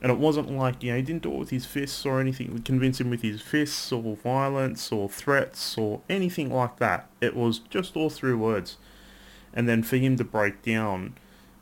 And 0.02 0.12
it 0.12 0.18
wasn't 0.18 0.50
like, 0.50 0.82
you 0.82 0.90
know, 0.90 0.96
he 0.96 1.02
didn't 1.02 1.22
do 1.22 1.32
it 1.32 1.38
with 1.38 1.50
his 1.50 1.64
fists 1.64 2.04
or 2.04 2.20
anything, 2.20 2.60
convince 2.62 3.00
him 3.00 3.08
with 3.08 3.22
his 3.22 3.40
fists 3.40 3.90
or 3.90 4.16
violence 4.16 4.92
or 4.92 5.08
threats 5.08 5.78
or 5.78 6.02
anything 6.08 6.52
like 6.52 6.76
that. 6.78 7.08
It 7.20 7.34
was 7.34 7.60
just 7.60 7.96
all 7.96 8.10
through 8.10 8.36
words. 8.36 8.76
And 9.54 9.66
then 9.66 9.82
for 9.82 9.96
him 9.96 10.16
to 10.18 10.24
break 10.24 10.62
down 10.62 11.14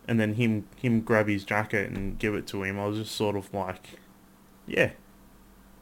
and 0.09 0.19
then 0.19 0.35
him 0.35 0.67
him 0.77 1.01
grab 1.01 1.29
his 1.29 1.45
jacket 1.45 1.91
and 1.91 2.19
give 2.19 2.35
it 2.35 2.47
to 2.49 2.65
him, 2.65 2.79
I 2.79 2.87
was 2.87 2.99
just 2.99 3.15
sort 3.15 3.37
of 3.37 3.55
like, 3.55 4.01
yeah, 4.67 4.91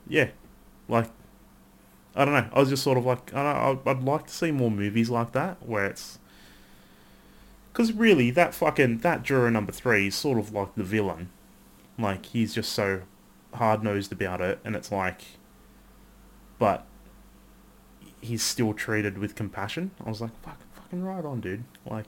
yeah, 0.06 0.28
like, 0.88 1.10
I 2.14 2.26
don't 2.26 2.34
know. 2.34 2.50
I 2.52 2.60
was 2.60 2.68
just 2.68 2.82
sort 2.82 2.98
of 2.98 3.06
like, 3.06 3.32
I 3.34 3.64
don't 3.64 3.88
I'd 3.88 4.02
like 4.02 4.26
to 4.26 4.32
see 4.32 4.50
more 4.52 4.70
movies 4.70 5.08
like 5.08 5.32
that 5.32 5.66
where 5.66 5.86
it's, 5.86 6.18
because 7.72 7.92
really 7.92 8.30
that 8.30 8.52
fucking 8.52 8.98
that 8.98 9.22
juror 9.22 9.50
number 9.50 9.72
three 9.72 10.08
is 10.08 10.14
sort 10.14 10.38
of 10.38 10.52
like 10.52 10.74
the 10.74 10.84
villain, 10.84 11.30
like 11.98 12.26
he's 12.26 12.54
just 12.54 12.72
so 12.72 13.02
hard 13.54 13.82
nosed 13.82 14.12
about 14.12 14.40
it, 14.40 14.58
and 14.64 14.74
it's 14.76 14.90
like, 14.92 15.22
but 16.58 16.86
he's 18.20 18.42
still 18.42 18.72
treated 18.74 19.18
with 19.18 19.34
compassion. 19.34 19.90
I 20.04 20.08
was 20.08 20.20
like, 20.20 20.30
fuck, 20.42 20.58
fucking 20.74 21.02
right 21.02 21.24
on, 21.24 21.40
dude. 21.40 21.64
Like, 21.84 22.06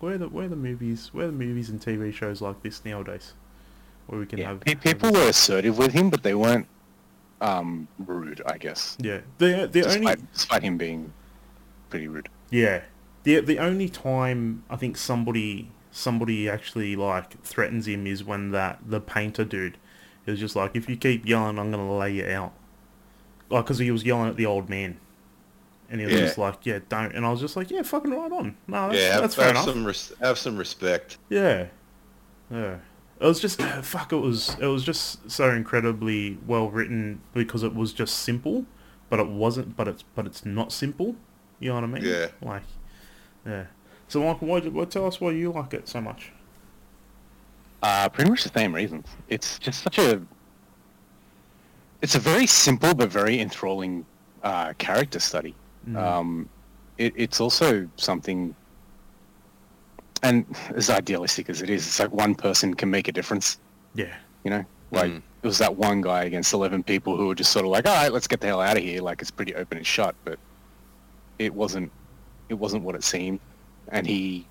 where 0.00 0.18
the 0.18 0.28
where 0.28 0.48
the 0.48 0.56
movies 0.56 1.10
where 1.12 1.26
the 1.26 1.32
movies 1.32 1.68
and 1.70 1.80
TV 1.80 2.12
shows 2.12 2.40
like 2.40 2.62
this 2.62 2.84
nowadays, 2.84 3.34
where 4.06 4.20
we 4.20 4.26
can 4.26 4.38
Yeah. 4.38 4.48
have 4.48 4.60
Pe- 4.60 4.74
People 4.74 5.12
were 5.12 5.28
assertive 5.28 5.78
with 5.78 5.92
him, 5.92 6.10
but 6.10 6.22
they 6.22 6.34
weren't 6.34 6.66
um, 7.40 7.86
rude, 7.98 8.40
I 8.46 8.56
guess. 8.58 8.96
yeah 9.00 9.20
the 9.38 9.68
the 9.70 9.84
only 9.84 9.98
Despite, 9.98 10.32
despite 10.32 10.62
him 10.62 10.78
being 10.78 11.12
pretty 11.90 12.08
rude. 12.08 12.28
Yeah. 12.50 12.82
The 13.24 13.40
the 13.40 13.58
only 13.58 13.88
time 13.88 14.64
I 14.70 14.76
think 14.76 14.96
somebody 14.96 15.70
somebody 15.96 16.48
actually 16.48 16.94
like 16.96 17.42
threatens 17.42 17.88
him 17.88 18.06
is 18.06 18.22
when 18.22 18.50
that 18.50 18.78
the 18.86 19.00
painter 19.00 19.44
dude 19.44 19.78
is 20.26 20.38
just 20.38 20.54
like 20.56 20.74
if 20.74 20.88
you 20.88 20.96
keep 20.96 21.26
yelling 21.26 21.58
I'm 21.58 21.70
gonna 21.70 21.96
lay 21.96 22.12
you 22.14 22.26
out. 22.26 22.52
Like 23.48 23.64
because 23.64 23.78
he 23.78 23.90
was 23.90 24.04
yelling 24.04 24.28
at 24.28 24.36
the 24.36 24.44
old 24.46 24.68
man, 24.68 24.98
and 25.88 26.00
he 26.00 26.06
was 26.06 26.14
Yeah. 26.14 26.20
just 26.22 26.38
like 26.38 26.66
yeah 26.66 26.80
don't 26.88 27.14
and 27.14 27.24
I 27.24 27.30
was 27.30 27.40
just 27.40 27.56
like 27.56 27.70
yeah 27.70 27.82
fucking 27.82 28.10
right 28.10 28.32
on 28.32 28.56
no 28.66 28.88
that's, 28.88 29.00
yeah, 29.00 29.12
have, 29.12 29.20
that's 29.22 29.34
fair 29.36 29.44
have 29.46 29.54
enough 29.54 29.64
some 29.66 29.84
res- 29.84 30.12
have 30.20 30.38
some 30.38 30.56
respect. 30.56 31.18
yeah 31.28 31.66
yeah 32.50 32.78
it 33.20 33.24
was 33.26 33.40
just 33.40 33.62
fuck 33.82 34.12
it 34.12 34.16
was 34.16 34.56
it 34.60 34.66
was 34.66 34.82
just 34.84 35.30
so 35.30 35.50
incredibly 35.50 36.38
well 36.46 36.68
written 36.70 37.20
because 37.34 37.62
it 37.62 37.74
was 37.74 37.92
just 37.92 38.18
simple 38.18 38.66
but 39.08 39.18
it 39.20 39.28
wasn't 39.28 39.76
but 39.76 39.86
it's 39.88 40.02
but 40.14 40.26
it's 40.26 40.44
not 40.44 40.72
simple 40.72 41.14
you 41.60 41.68
know 41.68 41.76
what 41.76 41.84
I 41.84 41.86
mean 41.86 42.04
Yeah. 42.04 42.26
like 42.42 42.62
yeah 43.46 43.66
so 44.08 44.22
Michael 44.22 44.48
why 44.48 44.60
what 44.60 44.90
tell 44.90 45.06
us 45.06 45.20
why 45.20 45.30
you 45.32 45.52
like 45.52 45.74
it 45.74 45.88
so 45.88 46.00
much 46.00 46.30
Uh, 47.82 48.08
pretty 48.08 48.30
much 48.30 48.42
the 48.42 48.58
same 48.58 48.74
reasons. 48.74 49.06
It's 49.28 49.58
just 49.58 49.82
such 49.82 49.98
a. 49.98 50.20
It's 52.02 52.14
a 52.14 52.18
very 52.18 52.46
simple 52.46 52.94
but 52.94 53.10
very 53.10 53.38
enthralling 53.40 54.04
uh, 54.42 54.72
character 54.78 55.20
study. 55.20 55.54
Um, 55.94 56.48
it, 56.98 57.12
it's 57.16 57.40
also 57.40 57.88
something, 57.96 58.54
and 60.22 60.44
as 60.74 60.90
idealistic 60.90 61.48
as 61.48 61.62
it 61.62 61.70
is, 61.70 61.86
it's 61.86 62.00
like 62.00 62.12
one 62.12 62.34
person 62.34 62.74
can 62.74 62.90
make 62.90 63.06
a 63.08 63.12
difference. 63.12 63.58
yeah 63.94 64.16
You 64.44 64.50
know, 64.50 64.64
like 64.90 65.10
Mm. 65.12 65.22
it 65.42 65.46
was 65.46 65.58
that 65.58 65.76
one 65.76 66.00
guy 66.00 66.24
against 66.24 66.52
eleven 66.54 66.82
people 66.82 67.16
who 67.16 67.26
were 67.28 67.34
just 67.36 67.52
sort 67.52 67.64
of 67.64 67.70
like, 67.70 67.86
all 67.86 67.94
right, 67.94 68.12
let's 68.12 68.26
get 68.26 68.40
the 68.40 68.46
hell 68.48 68.60
out 68.60 68.76
of 68.76 68.82
here. 68.82 69.00
Like 69.02 69.20
it's 69.22 69.30
pretty 69.30 69.54
open 69.54 69.78
and 69.78 69.86
shut, 69.86 70.14
but 70.24 70.38
it 71.38 71.52
wasn't. 71.54 71.90
It 72.48 72.54
wasn't 72.54 72.82
what 72.84 72.94
it 72.94 73.04
seemed, 73.04 73.38
and 73.90 74.06
he, 74.06 74.46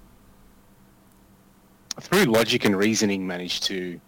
through 2.00 2.26
logic 2.26 2.66
and 2.66 2.78
reasoning, 2.78 3.26
managed 3.26 3.64
to. 3.64 4.00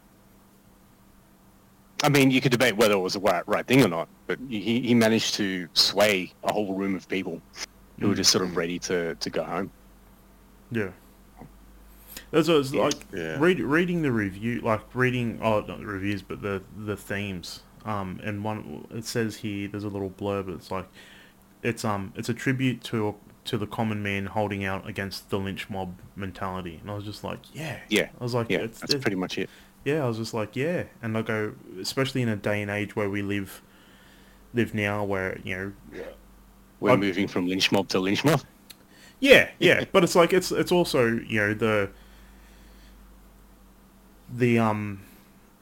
I 2.03 2.09
mean, 2.09 2.29
you 2.29 2.41
could 2.41 2.51
debate 2.51 2.77
whether 2.77 2.93
it 2.93 2.99
was 2.99 3.13
the 3.13 3.19
right, 3.19 3.43
right 3.47 3.65
thing 3.65 3.83
or 3.83 3.87
not, 3.87 4.07
but 4.27 4.37
he, 4.47 4.81
he 4.81 4.93
managed 4.93 5.33
to 5.35 5.67
sway 5.73 6.31
a 6.43 6.53
whole 6.53 6.75
room 6.75 6.95
of 6.95 7.07
people 7.09 7.41
who 7.99 8.09
were 8.09 8.15
just 8.15 8.31
sort 8.31 8.43
of 8.43 8.55
ready 8.55 8.77
to, 8.79 9.15
to 9.15 9.29
go 9.31 9.43
home. 9.43 9.71
Yeah. 10.71 10.89
That's 12.29 12.47
what 12.47 12.57
it's 12.57 12.73
like 12.73 12.93
Yeah. 13.13 13.37
read, 13.39 13.59
reading 13.59 14.01
the 14.01 14.11
review, 14.11 14.61
like 14.61 14.81
reading 14.93 15.39
oh 15.41 15.61
not 15.61 15.79
the 15.79 15.85
reviews, 15.85 16.21
but 16.21 16.41
the 16.41 16.61
the 16.77 16.97
themes. 16.97 17.61
Um, 17.85 18.19
and 18.23 18.43
one 18.43 18.85
it 18.91 19.05
says 19.05 19.37
here 19.37 19.67
there's 19.69 19.85
a 19.85 19.89
little 19.89 20.09
blurb. 20.09 20.47
But 20.47 20.55
it's 20.55 20.69
like 20.69 20.87
it's 21.63 21.85
um 21.85 22.13
it's 22.15 22.29
a 22.29 22.33
tribute 22.33 22.83
to 22.85 23.15
to 23.47 23.57
the 23.57 23.67
common 23.67 24.01
man 24.03 24.27
holding 24.27 24.63
out 24.63 24.87
against 24.87 25.29
the 25.29 25.37
lynch 25.39 25.69
mob 25.69 25.99
mentality. 26.15 26.77
And 26.81 26.89
I 26.91 26.95
was 26.95 27.03
just 27.03 27.23
like, 27.23 27.39
yeah, 27.53 27.79
Yeah, 27.89 28.09
I 28.19 28.23
was 28.23 28.33
like, 28.33 28.49
yeah, 28.49 28.59
it's, 28.59 28.79
that's 28.79 28.95
pretty 28.95 29.15
much 29.17 29.37
it. 29.37 29.49
yeah. 29.85 30.03
I 30.03 30.07
was 30.07 30.17
just 30.17 30.33
like, 30.33 30.55
yeah. 30.55 30.83
And 31.01 31.17
I 31.17 31.21
go, 31.21 31.53
especially 31.81 32.21
in 32.21 32.29
a 32.29 32.35
day 32.35 32.61
and 32.61 32.69
age 32.71 32.95
where 32.95 33.09
we 33.09 33.21
live 33.21 33.61
live 34.53 34.73
now, 34.73 35.03
where 35.03 35.39
you 35.43 35.55
know 35.57 35.73
We're 36.79 36.91
I'm- 36.91 36.99
moving 36.99 37.27
from 37.27 37.47
lynch 37.47 37.71
mob 37.71 37.87
to 37.89 37.99
lynch 37.99 38.23
mob. 38.23 38.41
Yeah, 39.19 39.49
yeah, 39.59 39.85
but 39.91 40.03
it's 40.03 40.15
like 40.15 40.31
it's 40.33 40.51
it's 40.51 40.71
also 40.71 41.05
you 41.07 41.39
know 41.39 41.53
the 41.53 41.89
the 44.33 44.59
um 44.59 45.01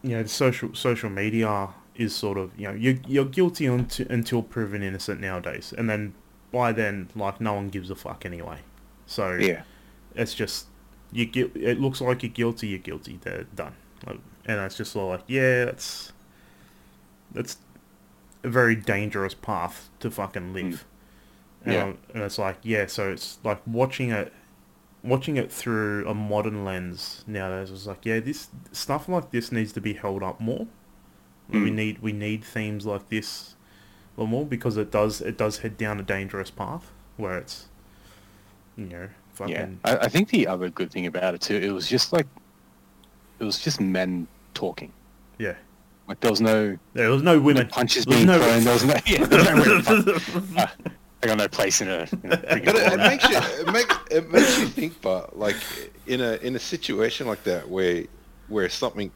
you 0.01 0.11
know 0.17 0.23
the 0.23 0.29
social 0.29 0.73
social 0.73 1.09
media 1.09 1.69
is 1.95 2.15
sort 2.15 2.37
of 2.37 2.51
you 2.59 2.67
know 2.67 2.73
you're 2.73 2.97
you're 3.07 3.25
guilty 3.25 3.65
until, 3.65 4.07
until 4.09 4.41
proven 4.43 4.83
innocent 4.83 5.21
nowadays, 5.21 5.73
and 5.77 5.89
then 5.89 6.13
by 6.55 6.71
then 6.71 7.09
like 7.15 7.41
no 7.41 7.53
one 7.53 7.67
gives 7.69 7.89
a 7.89 7.95
fuck 7.95 8.25
anyway. 8.25 8.59
So 9.05 9.33
Yeah. 9.33 9.63
it's 10.15 10.33
just 10.33 10.67
you 11.11 11.25
get 11.25 11.55
it 11.55 11.79
looks 11.81 11.99
like 12.01 12.23
you're 12.23 12.31
guilty, 12.31 12.67
you're 12.69 12.79
guilty, 12.79 13.19
they're 13.21 13.43
done, 13.55 13.75
Like, 14.07 14.19
and 14.45 14.59
it's 14.61 14.77
just 14.77 14.93
sort 14.93 15.03
of 15.13 15.19
like 15.19 15.25
yeah, 15.29 15.65
that's 15.65 16.13
that's 17.31 17.57
a 18.43 18.49
very 18.49 18.75
dangerous 18.75 19.33
path 19.33 19.89
to 19.99 20.09
fucking 20.09 20.53
live. 20.53 20.85
And, 21.63 21.73
Yeah. 21.73 21.79
I'm- 21.83 21.97
and 22.13 22.23
it's 22.23 22.37
like 22.37 22.57
yeah, 22.63 22.85
so 22.87 23.11
it's 23.11 23.39
like 23.43 23.61
watching 23.67 24.11
it, 24.11 24.31
watching 25.03 25.35
it 25.37 25.51
through 25.51 26.07
a 26.07 26.13
modern 26.13 26.63
lens 26.63 27.23
nowadays. 27.27 27.71
It's 27.71 27.85
like 27.87 28.05
yeah, 28.05 28.19
this 28.19 28.49
stuff 28.71 29.09
like 29.09 29.31
this 29.31 29.51
needs 29.51 29.73
to 29.73 29.81
be 29.81 29.93
held 29.93 30.23
up 30.23 30.39
more. 30.39 30.67
We 31.49 31.69
Mm. 31.69 31.73
need 31.73 31.99
we 31.99 32.11
need 32.13 32.43
themes 32.43 32.85
like 32.85 33.09
this 33.09 33.54
a 34.17 34.21
lot 34.21 34.27
more 34.29 34.45
because 34.45 34.77
it 34.77 34.91
does 34.91 35.21
it 35.21 35.37
does 35.37 35.59
head 35.59 35.77
down 35.77 35.99
a 35.99 36.03
dangerous 36.03 36.49
path 36.51 36.91
where 37.17 37.37
it's 37.37 37.67
you 38.77 38.85
know 38.85 39.07
fucking 39.33 39.53
Yeah, 39.53 39.67
I, 39.83 39.97
I 40.05 40.07
think 40.07 40.29
the 40.29 40.47
other 40.47 40.69
good 40.69 40.91
thing 40.91 41.05
about 41.07 41.33
it 41.35 41.41
too, 41.41 41.55
it 41.55 41.71
was 41.71 41.87
just 41.87 42.13
like, 42.13 42.27
it 43.39 43.43
was 43.43 43.59
just 43.59 43.79
men 43.81 44.27
talking. 44.53 44.91
yeah. 45.37 45.55
Like 46.07 46.19
there 46.19 46.29
was 46.29 46.39
no, 46.39 46.77
There 46.93 47.09
was 47.09 47.23
no 47.23 47.35
no 47.35 47.41
women. 47.41 47.67
punches 47.67 48.05
There 48.05 48.15
was 48.15 48.25
being 48.25 48.27
no- 48.27 48.37
thrown. 48.39 48.63
There 48.63 48.73
was 48.73 48.85
no, 48.85 48.93
yeah, 49.07 49.25
there 49.25 49.55
was 49.55 49.89
no 49.89 50.13
women. 50.39 50.57
Uh, 50.57 50.67
I 51.23 51.27
got 51.27 51.37
no 51.39 51.47
place 51.47 51.81
in 51.81 51.87
a. 51.89 52.01
In 52.23 52.31
a 52.31 52.37
But 52.37 52.75
it, 52.75 52.93
it 52.93 52.97
makes 52.97 53.23
you 53.27 53.37
it, 53.37 53.73
make, 53.73 53.91
it 54.11 54.29
makes 54.31 54.59
you 54.59 54.67
think, 54.67 55.01
but 55.01 55.37
like 55.39 55.55
in 56.05 56.21
a 56.21 56.33
in 56.43 56.55
a 56.55 56.59
situation 56.59 57.25
like 57.25 57.43
that 57.45 57.67
where 57.67 58.03
where 58.49 58.69
something 58.69 59.11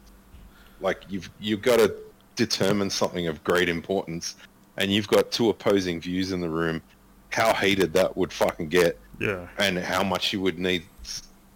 like 0.80 1.02
you've 1.08 1.30
you've 1.38 1.62
got 1.62 1.78
to 1.78 1.94
determine 2.34 2.90
something 2.90 3.28
of 3.28 3.44
great 3.44 3.68
importance, 3.68 4.34
and 4.80 4.90
you've 4.90 5.06
got 5.06 5.30
two 5.30 5.50
opposing 5.50 6.00
views 6.00 6.32
in 6.32 6.40
the 6.40 6.48
room, 6.48 6.82
how 7.28 7.52
heated 7.54 7.92
that 7.92 8.16
would 8.16 8.32
fucking 8.32 8.68
get, 8.68 8.98
yeah. 9.20 9.46
and 9.58 9.78
how 9.78 10.02
much 10.02 10.32
you 10.32 10.40
would 10.40 10.58
need, 10.58 10.82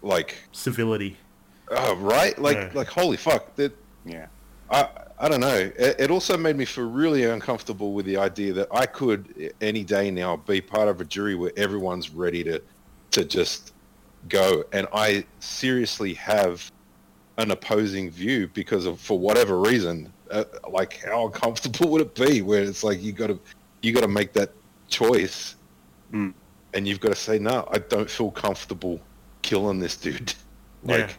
like, 0.03 0.37
Civility. 0.53 1.17
oh 1.71 1.97
right, 1.97 2.39
like 2.39 2.57
Yeah. 2.57 2.71
like 2.75 2.87
holy 2.89 3.17
fuck, 3.17 3.57
that 3.57 3.73
yeah, 4.05 4.27
I 4.71 4.89
I 5.19 5.29
don't 5.29 5.41
know. 5.41 5.57
It, 5.57 5.97
it 5.99 6.11
also 6.11 6.37
made 6.37 6.57
me 6.57 6.67
feel 6.67 6.89
really 6.91 7.25
uncomfortable 7.25 7.95
with 7.95 8.05
the 8.05 8.19
idea 8.19 8.53
that 8.53 8.69
I 8.71 8.85
could 8.85 9.53
any 9.61 9.83
day 9.85 10.11
now 10.11 10.37
be 10.37 10.61
part 10.61 10.89
of 10.89 11.01
a 11.01 11.05
jury 11.05 11.35
where 11.35 11.53
everyone's 11.57 12.11
ready 12.11 12.45
to 12.45 12.61
to 13.13 13.25
just 13.25 13.73
go, 14.29 14.65
and 14.73 14.87
I 14.93 15.25
seriously 15.41 16.13
have 16.15 16.71
an 17.39 17.51
opposing 17.51 18.11
view 18.11 18.49
because 18.53 18.85
of 18.85 19.01
for 19.01 19.19
whatever 19.19 19.59
reason. 19.61 20.13
Uh, 20.35 20.45
like 20.69 20.99
how 21.05 21.27
uncomfortable 21.27 21.89
would 21.93 22.01
it 22.03 22.15
be 22.15 22.43
where 22.43 22.63
it's 22.63 22.83
like 22.83 23.01
you 23.01 23.13
got 23.13 23.29
to 23.29 23.39
you 23.83 23.93
got 23.93 24.01
to 24.01 24.09
make 24.09 24.33
that 24.33 24.51
choice, 24.89 25.55
Mm. 26.13 26.33
and 26.75 26.87
you've 26.89 27.01
got 27.01 27.09
to 27.11 27.15
say 27.15 27.39
no. 27.39 27.67
I 27.73 27.79
don't 27.79 28.09
feel 28.11 28.31
comfortable 28.31 29.01
killing 29.43 29.79
this 29.81 29.97
dude. 29.97 30.35
Like 30.87 31.17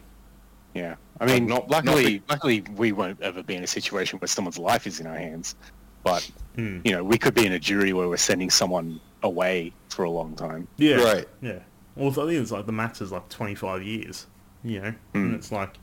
yeah. 0.74 0.94
I 1.18 1.26
mean, 1.26 1.46
not- 1.46 1.68
luckily, 1.68 2.22
luckily, 2.28 2.62
we 2.76 2.92
won't 2.92 3.20
ever 3.20 3.42
be 3.42 3.56
in 3.56 3.64
a 3.64 3.66
situation 3.66 4.18
where 4.20 4.28
someone's 4.28 4.58
life 4.58 4.86
is 4.86 5.00
in 5.00 5.06
our 5.08 5.16
hands. 5.18 5.56
But 6.04 6.30
Hmm. 6.54 6.80
you 6.84 6.92
know, 6.92 7.02
we 7.02 7.18
could 7.18 7.34
be 7.34 7.46
in 7.46 7.52
a 7.52 7.58
jury 7.58 7.92
where 7.92 8.08
we're 8.08 8.16
sending 8.16 8.48
someone 8.50 9.00
away 9.24 9.72
for 9.88 10.04
a 10.04 10.10
long 10.10 10.36
time. 10.36 10.68
Yeah. 10.76 10.96
Right. 11.02 11.28
Yeah. 11.42 11.58
Well, 11.96 12.10
I 12.10 12.12
think 12.12 12.32
it's 12.42 12.52
like 12.52 12.66
the 12.66 12.72
max 12.72 13.00
is 13.00 13.10
like 13.10 13.28
25 13.28 13.82
years, 13.82 14.26
you 14.62 14.80
know? 14.80 14.94
And 15.14 15.34
it's 15.34 15.50
like, 15.50 15.78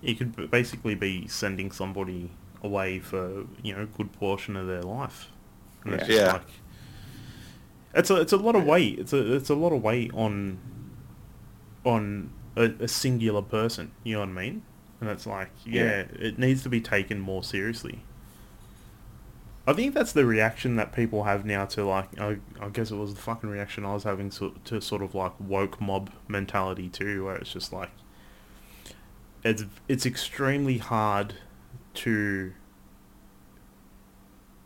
you 0.00 0.14
could 0.14 0.50
basically 0.50 0.94
be 0.94 1.26
sending 1.26 1.72
somebody 1.72 2.30
away 2.64 2.98
for, 2.98 3.44
you 3.62 3.74
know, 3.76 3.82
a 3.82 3.86
good 3.86 4.12
portion 4.12 4.56
of 4.56 4.66
their 4.66 4.82
life. 4.82 5.28
And 5.84 5.94
it's 5.94 6.08
Yeah. 6.08 6.14
just 6.16 6.20
Yeah. 6.20 6.32
Like, 6.32 6.42
it's 7.94 8.10
a, 8.10 8.20
it's 8.20 8.32
a 8.32 8.36
lot 8.36 8.56
of 8.56 8.64
weight. 8.64 8.98
It's 8.98 9.12
a, 9.12 9.34
it's 9.36 9.50
a 9.50 9.54
lot 9.54 9.72
of 9.72 9.82
weight 9.82 10.10
on, 10.14 10.58
on 11.84 12.30
a, 12.56 12.64
a 12.80 12.88
singular 12.88 13.42
person. 13.42 13.92
You 14.02 14.14
know 14.14 14.20
what 14.20 14.28
I 14.30 14.32
mean? 14.32 14.62
and 15.00 15.10
it's 15.10 15.26
like, 15.26 15.50
yeah, 15.66 16.04
it 16.18 16.38
needs 16.38 16.62
to 16.62 16.68
be 16.70 16.80
taken 16.80 17.20
more 17.20 17.42
seriously. 17.44 18.00
I 19.66 19.72
think 19.74 19.92
that's 19.94 20.12
the 20.12 20.24
reaction 20.24 20.76
that 20.76 20.92
people 20.92 21.24
have 21.24 21.44
now 21.44 21.64
to 21.66 21.84
like. 21.84 22.18
I, 22.18 22.38
I 22.60 22.68
guess 22.70 22.90
it 22.90 22.96
was 22.96 23.14
the 23.14 23.20
fucking 23.20 23.50
reaction 23.50 23.84
I 23.84 23.92
was 23.92 24.04
having 24.04 24.30
to, 24.30 24.54
to 24.64 24.80
sort 24.80 25.02
of 25.02 25.14
like 25.14 25.32
woke 25.38 25.80
mob 25.80 26.10
mentality 26.28 26.88
too, 26.88 27.24
where 27.24 27.36
it's 27.36 27.52
just 27.52 27.72
like, 27.72 27.90
it's 29.42 29.64
it's 29.88 30.06
extremely 30.06 30.78
hard 30.78 31.34
to 31.94 32.52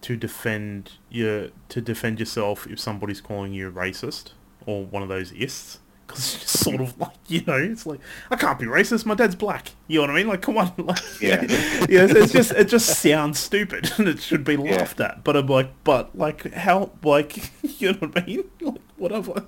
to 0.01 0.17
defend 0.17 0.93
your 1.11 1.49
to 1.69 1.81
defend 1.81 2.19
yourself 2.21 2.67
if 2.67 2.79
somebody's 2.79 3.21
calling 3.21 3.53
you 3.53 3.69
a 3.69 3.73
racist 3.73 4.33
or 4.67 4.85
one 4.85 5.03
of 5.03 5.09
those 5.09 5.33
ists. 5.33 5.79
Because 6.07 6.21
it's 6.21 6.41
just 6.41 6.59
sort 6.61 6.81
of 6.81 6.99
like, 6.99 7.13
you 7.27 7.43
know, 7.47 7.59
it's 7.59 7.85
like, 7.85 8.01
I 8.31 8.37
can't 8.37 8.59
be 8.59 8.65
racist, 8.65 9.05
my 9.05 9.15
dad's 9.15 9.35
black. 9.35 9.73
You 9.89 9.99
know 9.99 10.05
what 10.05 10.11
I 10.11 10.15
mean? 10.15 10.27
Like, 10.29 10.41
come 10.41 10.57
on. 10.57 10.73
Like, 10.79 10.99
Yeah. 11.21 11.43
yeah, 11.89 12.07
it's 12.09 12.33
just, 12.33 12.51
it 12.53 12.69
just 12.69 12.87
sounds 13.03 13.39
stupid 13.39 13.91
and 13.99 14.09
it 14.09 14.19
should 14.21 14.43
be 14.43 14.57
laughed 14.57 15.01
at. 15.01 15.23
But 15.23 15.37
I'm 15.37 15.47
like, 15.47 15.71
but, 15.85 16.17
like, 16.17 16.51
how, 16.55 16.93
like, 17.03 17.51
you 17.79 17.93
know 17.93 17.99
what 17.99 18.23
I 18.23 18.25
mean? 18.25 18.45
Like, 18.63 18.81
what 18.97 19.13
other, 19.13 19.45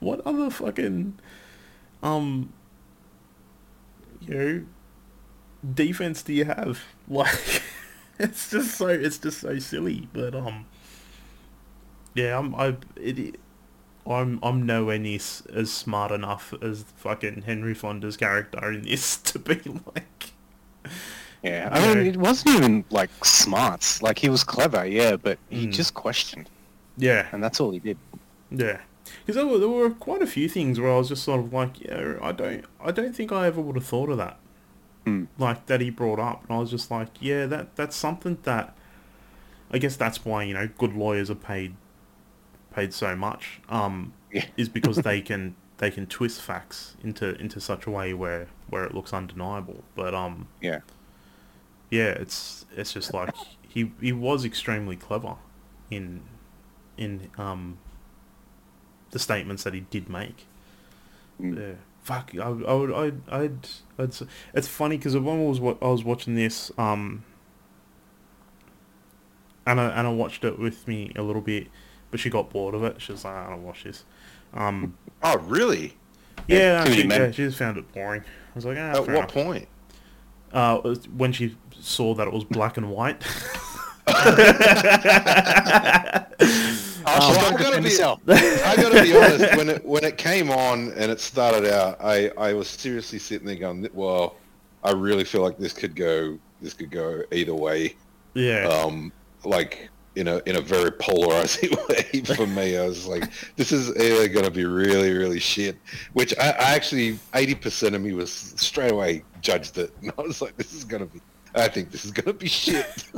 what 0.00 0.20
other 0.26 0.50
fucking, 0.50 1.18
um, 2.02 2.52
you 4.20 4.34
know, 4.34 4.64
defense 5.74 6.22
do 6.22 6.32
you 6.32 6.44
have? 6.46 6.80
Like, 7.08 7.62
it's 8.18 8.50
just 8.50 8.76
so, 8.78 8.86
it's 8.88 9.18
just 9.18 9.40
so 9.40 9.58
silly. 9.58 10.08
But, 10.12 10.34
um, 10.34 10.64
yeah, 12.14 12.38
I'm, 12.38 12.54
I, 12.54 12.76
it, 12.96 13.36
I'm 14.06 14.38
I'm 14.42 14.64
nowhere 14.64 14.98
near 14.98 15.16
s- 15.16 15.42
as 15.52 15.72
smart 15.72 16.12
enough 16.12 16.54
as 16.62 16.84
fucking 16.96 17.42
Henry 17.42 17.74
Fonda's 17.74 18.16
character 18.16 18.70
in 18.72 18.82
this 18.82 19.16
to 19.32 19.38
be 19.38 19.60
like. 19.94 20.32
Yeah, 21.42 21.68
I 21.72 21.80
mean, 21.94 22.04
Yeah. 22.06 22.12
it 22.12 22.16
wasn't 22.16 22.56
even 22.56 22.84
like 22.90 23.10
smarts. 23.24 24.00
Like 24.00 24.18
he 24.18 24.30
was 24.30 24.44
clever, 24.44 24.86
yeah, 24.86 25.16
but 25.16 25.38
he 25.50 25.66
Mm. 25.66 25.72
just 25.72 25.92
questioned, 25.94 26.48
Yeah, 26.96 27.26
and 27.32 27.42
that's 27.44 27.60
all 27.60 27.70
he 27.70 27.80
did. 27.80 27.98
yeah. 28.50 28.80
Because 29.26 29.36
there 29.36 29.46
were, 29.46 29.58
there 29.58 29.68
were 29.68 29.90
quite 29.90 30.22
a 30.22 30.26
few 30.26 30.48
things 30.48 30.80
where 30.80 30.90
I 30.90 30.96
was 30.96 31.08
just 31.08 31.22
sort 31.24 31.40
of 31.40 31.52
like, 31.52 31.80
yeah, 31.82 32.14
I 32.22 32.32
don't, 32.32 32.64
I 32.82 32.90
don't 32.92 33.14
think 33.14 33.30
I 33.32 33.46
ever 33.46 33.60
would 33.60 33.76
have 33.76 33.84
thought 33.86 34.08
of 34.08 34.16
that. 34.18 34.38
Hmm. 35.06 35.24
Like 35.38 35.66
that 35.66 35.80
he 35.80 35.90
brought 35.90 36.18
up, 36.18 36.44
and 36.44 36.52
I 36.56 36.58
was 36.58 36.70
just 36.70 36.90
like, 36.90 37.08
yeah, 37.20 37.46
that 37.46 37.76
that's 37.76 37.96
something 37.96 38.38
that. 38.44 38.74
I 39.70 39.78
guess 39.78 39.96
that's 39.96 40.24
why 40.24 40.44
you 40.44 40.54
know 40.54 40.68
good 40.78 40.94
lawyers 40.94 41.30
are 41.30 41.34
paid, 41.34 41.76
paid 42.74 42.94
so 42.94 43.16
much. 43.16 43.60
Um, 43.68 44.12
Yeah. 44.30 44.46
is 44.56 44.68
because 44.68 44.98
they 45.02 45.20
can 45.20 45.56
they 45.78 45.90
can 45.90 46.06
twist 46.06 46.40
facts 46.42 46.96
into 47.02 47.34
into 47.40 47.60
such 47.60 47.86
a 47.86 47.90
way 47.90 48.14
where 48.14 48.48
where 48.68 48.84
it 48.84 48.94
looks 48.94 49.12
undeniable. 49.12 49.84
But 49.94 50.14
um, 50.14 50.48
Yeah. 50.60 50.80
yeah, 51.90 52.10
it's 52.10 52.66
it's 52.76 52.92
just 52.92 53.12
like 53.14 53.34
he 53.68 53.92
he 54.00 54.12
was 54.12 54.44
extremely 54.44 54.96
clever 54.96 55.36
in 55.90 56.22
in 56.96 57.30
um 57.38 57.78
the 59.10 59.18
statements 59.18 59.64
that 59.64 59.74
he 59.74 59.80
did 59.80 60.08
make. 60.08 60.46
Mm. 61.40 61.56
Yeah, 61.58 61.74
fuck. 62.02 62.30
I, 62.34 62.42
I 62.46 62.74
would 62.74 62.92
I'd 62.92 63.28
I'd, 63.30 63.68
I'd 63.98 64.14
it's 64.54 64.68
funny 64.68 64.96
because 64.96 65.16
when 65.16 65.40
I 65.40 65.44
was 65.44 65.60
wa- 65.60 65.76
I 65.82 65.88
was 65.88 66.04
watching 66.04 66.34
this 66.34 66.70
um 66.78 67.24
and 69.66 69.80
I 69.80 69.86
and 69.88 70.06
I 70.06 70.10
watched 70.12 70.44
it 70.44 70.58
with 70.58 70.86
me 70.86 71.12
a 71.16 71.22
little 71.22 71.42
bit, 71.42 71.68
but 72.10 72.20
she 72.20 72.30
got 72.30 72.50
bored 72.50 72.74
of 72.74 72.84
it. 72.84 73.00
She 73.00 73.12
was 73.12 73.24
like, 73.24 73.34
I 73.34 73.48
don't 73.50 73.64
watch 73.64 73.84
this. 73.84 74.04
Um, 74.52 74.96
Oh, 75.22 75.38
really? 75.38 75.96
yeah, 76.48 76.84
many 76.84 76.96
she, 76.96 77.08
yeah, 77.08 77.30
she 77.30 77.44
just 77.44 77.56
found 77.56 77.78
it 77.78 77.90
boring. 77.92 78.20
I 78.20 78.54
was 78.54 78.66
like, 78.66 78.76
ah, 78.78 78.90
At 78.90 79.00
what 79.00 79.08
enough. 79.08 79.32
point? 79.32 79.68
Uh, 80.52 80.94
when 81.16 81.32
she 81.32 81.56
saw 81.80 82.14
that 82.14 82.26
it 82.28 82.32
was 82.32 82.44
black 82.44 82.76
and 82.76 82.90
white. 82.90 83.22
She's 87.20 87.36
Well, 87.36 87.46
I 87.46 87.56
to 87.56 87.62
gotta 87.62 87.82
be- 87.82 88.62
I 88.64 88.76
gotta 88.76 89.02
be 89.02 89.16
honest. 89.16 89.56
When 89.56 89.68
it 89.68 89.84
when 89.84 90.04
it 90.04 90.16
came 90.18 90.50
on 90.50 90.92
and 90.96 91.10
it 91.10 91.20
started 91.20 91.70
out, 91.72 91.96
I 92.00 92.28
I 92.38 92.52
was 92.54 92.68
seriously 92.68 93.18
sitting 93.18 93.46
there 93.46 93.56
going, 93.56 93.88
well, 93.92 94.36
I 94.82 94.92
really 94.92 95.24
feel 95.24 95.42
like 95.42 95.58
this 95.58 95.72
could 95.72 95.94
go 95.96 96.38
this 96.60 96.74
could 96.74 96.90
go 96.90 97.22
either 97.32 97.54
way. 97.54 97.94
yeah, 98.34 98.66
Um, 98.68 99.12
like 99.44 99.90
in 100.16 100.28
a 100.28 100.40
in 100.46 100.56
a 100.56 100.60
very 100.60 100.92
polarizing 100.92 101.70
way 101.88 102.22
for 102.36 102.46
me. 102.46 102.76
I 102.78 102.86
was 102.86 103.06
like, 103.06 103.24
this 103.56 103.72
is 103.72 103.90
either 103.96 104.28
gonna 104.28 104.50
be 104.50 104.64
really 104.64 105.12
really 105.12 105.40
shit, 105.40 105.76
which 106.12 106.32
I, 106.38 106.50
I 106.50 106.74
actually 106.74 107.18
eighty 107.34 107.54
percent 107.54 107.94
of 107.94 108.02
me 108.02 108.12
was 108.12 108.30
straight 108.32 108.92
away 108.92 109.24
judged 109.40 109.76
it, 109.78 109.92
and 110.02 110.12
I 110.18 110.22
was 110.22 110.40
like, 110.40 110.56
this 110.56 110.72
is 110.72 110.84
gonna 110.84 111.06
be. 111.06 111.20
I 111.56 111.68
think 111.68 111.90
this 111.92 112.04
is 112.04 112.10
gonna 112.10 112.32
be 112.32 112.48
shit. 112.48 113.08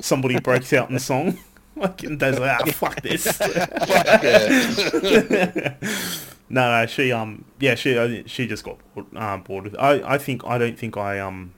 somebody 0.00 0.38
breaks 0.40 0.72
out 0.72 0.90
in 0.90 0.98
song. 0.98 1.38
And 1.82 2.18
Dad's 2.18 2.38
like, 2.38 2.60
ah, 2.60 2.64
fuck 2.72 3.02
this. 3.02 3.26
No, 6.52 6.70
no, 6.70 6.86
she 6.86 7.10
um, 7.12 7.46
yeah, 7.58 7.74
she 7.74 8.24
she 8.26 8.46
just 8.46 8.62
got 8.62 8.76
bored, 8.94 9.06
uh, 9.16 9.38
bored 9.38 9.64
with. 9.64 9.72
It. 9.72 9.78
I 9.78 10.14
I 10.14 10.18
think 10.18 10.44
I 10.44 10.58
don't 10.58 10.78
think 10.78 10.98
I 10.98 11.18
um, 11.18 11.54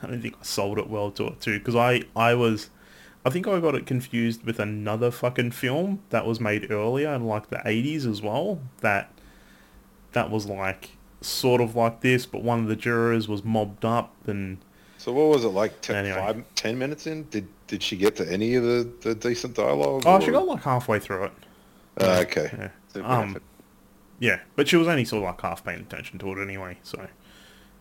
I 0.00 0.06
don't 0.06 0.22
think 0.22 0.36
I 0.40 0.44
sold 0.44 0.78
it 0.78 0.88
well 0.88 1.10
to 1.10 1.26
it 1.26 1.40
too 1.40 1.58
because 1.58 1.74
I 1.74 2.02
I 2.14 2.34
was. 2.34 2.70
I 3.24 3.30
think 3.30 3.48
I 3.48 3.58
got 3.58 3.74
it 3.74 3.84
confused 3.84 4.44
with 4.44 4.60
another 4.60 5.10
fucking 5.10 5.50
film 5.50 6.04
that 6.10 6.24
was 6.24 6.38
made 6.38 6.70
earlier 6.70 7.12
in 7.12 7.24
like 7.24 7.48
the 7.48 7.56
80s 7.56 8.08
as 8.08 8.22
well. 8.22 8.60
That 8.82 9.10
that 10.12 10.30
was 10.30 10.46
like 10.46 10.90
sort 11.20 11.60
of 11.60 11.74
like 11.74 12.02
this, 12.02 12.26
but 12.26 12.44
one 12.44 12.60
of 12.60 12.68
the 12.68 12.76
jurors 12.76 13.26
was 13.26 13.42
mobbed 13.42 13.84
up 13.84 14.14
and 14.28 14.58
So 15.06 15.12
what 15.12 15.28
was 15.28 15.44
it 15.44 15.50
like? 15.50 15.80
Ten, 15.82 16.04
Anyway. 16.04 16.16
five, 16.18 16.44
ten 16.56 16.76
minutes 16.76 17.06
in? 17.06 17.28
Did 17.30 17.46
did 17.68 17.80
she 17.80 17.96
get 17.96 18.16
to 18.16 18.28
any 18.28 18.56
of 18.56 18.64
the, 18.64 18.90
the 19.02 19.14
decent 19.14 19.54
dialogue? 19.54 20.02
oh, 20.04 20.18
she 20.18 20.32
got 20.32 20.48
like 20.48 20.62
halfway 20.64 20.98
through 20.98 21.26
it. 21.26 21.32
Uh, 22.00 22.24
okay. 22.26 22.50
Yeah. 22.52 22.68
So, 22.88 23.04
Um, 23.04 23.40
yeah, 24.18 24.40
but 24.56 24.66
she 24.66 24.74
was 24.74 24.88
only 24.88 25.04
sort 25.04 25.22
of 25.22 25.28
like 25.28 25.40
half 25.40 25.64
paying 25.64 25.78
attention 25.78 26.18
to 26.18 26.32
it 26.32 26.42
anyway. 26.42 26.78
So, 26.82 27.06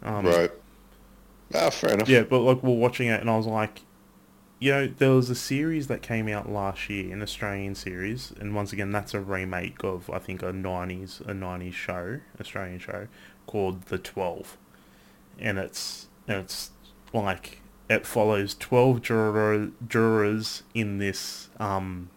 um, 0.03 0.27
right. 0.27 0.51
Ah, 1.55 1.71
fair 1.71 1.93
enough. 1.95 2.07
yeah, 2.07 2.21
but 2.21 2.41
like 2.41 2.61
we're 2.61 2.75
watching 2.75 3.07
it, 3.07 3.21
and 3.21 3.27
I 3.27 3.37
was 3.37 3.47
like, 3.47 3.81
you 4.59 4.71
know, 4.71 4.85
there 4.85 5.09
was 5.13 5.31
a 5.31 5.35
series 5.35 5.87
that 5.87 6.03
came 6.03 6.27
out 6.27 6.47
last 6.47 6.91
year, 6.91 7.11
an 7.11 7.23
Australian 7.23 7.73
series, 7.73 8.33
and 8.39 8.53
once 8.53 8.71
again, 8.71 8.91
that's 8.91 9.15
a 9.15 9.19
remake 9.19 9.83
of 9.83 10.11
I 10.11 10.19
think 10.19 10.43
a 10.43 10.53
nineties 10.53 11.23
a 11.25 11.33
nineties 11.33 11.73
show, 11.73 12.19
Australian 12.39 12.77
show 12.77 13.07
called 13.47 13.85
The 13.87 13.97
Twelve, 13.97 14.57
and 15.39 15.57
it's 15.57 16.05
and 16.27 16.37
it's 16.37 16.69
like 17.15 17.61
it 17.89 18.05
follows 18.05 18.55
twelve 18.55 19.01
juror, 19.01 19.71
jurors 19.87 20.63
in 20.73 20.97
this 20.97 21.49
um 21.59 22.09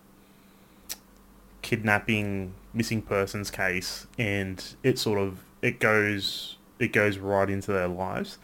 kidnapping 1.63 2.55
missing 2.73 3.03
persons 3.03 3.51
case 3.51 4.07
and 4.19 4.75
it 4.83 4.99
sort 4.99 5.19
of 5.19 5.41
it 5.61 5.81
goes 5.81 6.57
it 6.79 6.93
goes 6.93 7.19
right 7.19 7.51
into 7.51 7.73
their 7.73 7.89
lives 7.89 8.39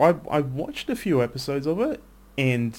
I 0.00 0.14
I 0.30 0.40
watched 0.40 0.88
a 0.90 0.96
few 0.96 1.22
episodes 1.22 1.66
of 1.66 1.80
it, 1.80 2.00
and 2.36 2.78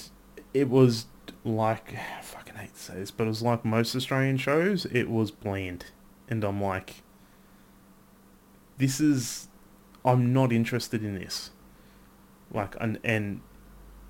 it 0.53 0.69
was 0.69 1.05
like 1.43 1.93
I 1.95 2.21
fucking 2.21 2.55
hate 2.55 2.73
to 2.73 2.79
say 2.79 2.95
this, 2.95 3.11
but 3.11 3.25
it 3.25 3.27
was 3.27 3.41
like 3.41 3.65
most 3.65 3.95
Australian 3.95 4.37
shows. 4.37 4.85
It 4.85 5.09
was 5.09 5.31
bland, 5.31 5.85
and 6.29 6.43
I'm 6.43 6.61
like, 6.61 7.03
this 8.77 8.99
is, 8.99 9.47
I'm 10.05 10.31
not 10.33 10.51
interested 10.51 11.03
in 11.03 11.15
this. 11.15 11.51
Like, 12.51 12.75
and 12.79 12.99
and 13.03 13.41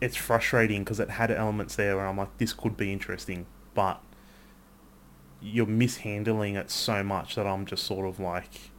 it's 0.02 0.16
frustrating 0.16 0.84
because 0.84 1.00
it 1.00 1.12
had 1.12 1.32
elements 1.32 1.76
there 1.76 1.98
where 1.98 2.08
I'm 2.08 2.18
like, 2.18 2.38
this 2.38 2.54
could 2.54 2.78
be 2.78 2.94
interesting, 2.94 3.46
but 3.74 4.02
you're 5.42 5.66
mishandling 5.66 6.56
it 6.56 6.70
so 6.70 7.04
much 7.04 7.36
that 7.36 7.48
I'm 7.48 7.66
just 7.66 7.86
sort 7.86 8.08
of 8.08 8.20
like 8.20 8.72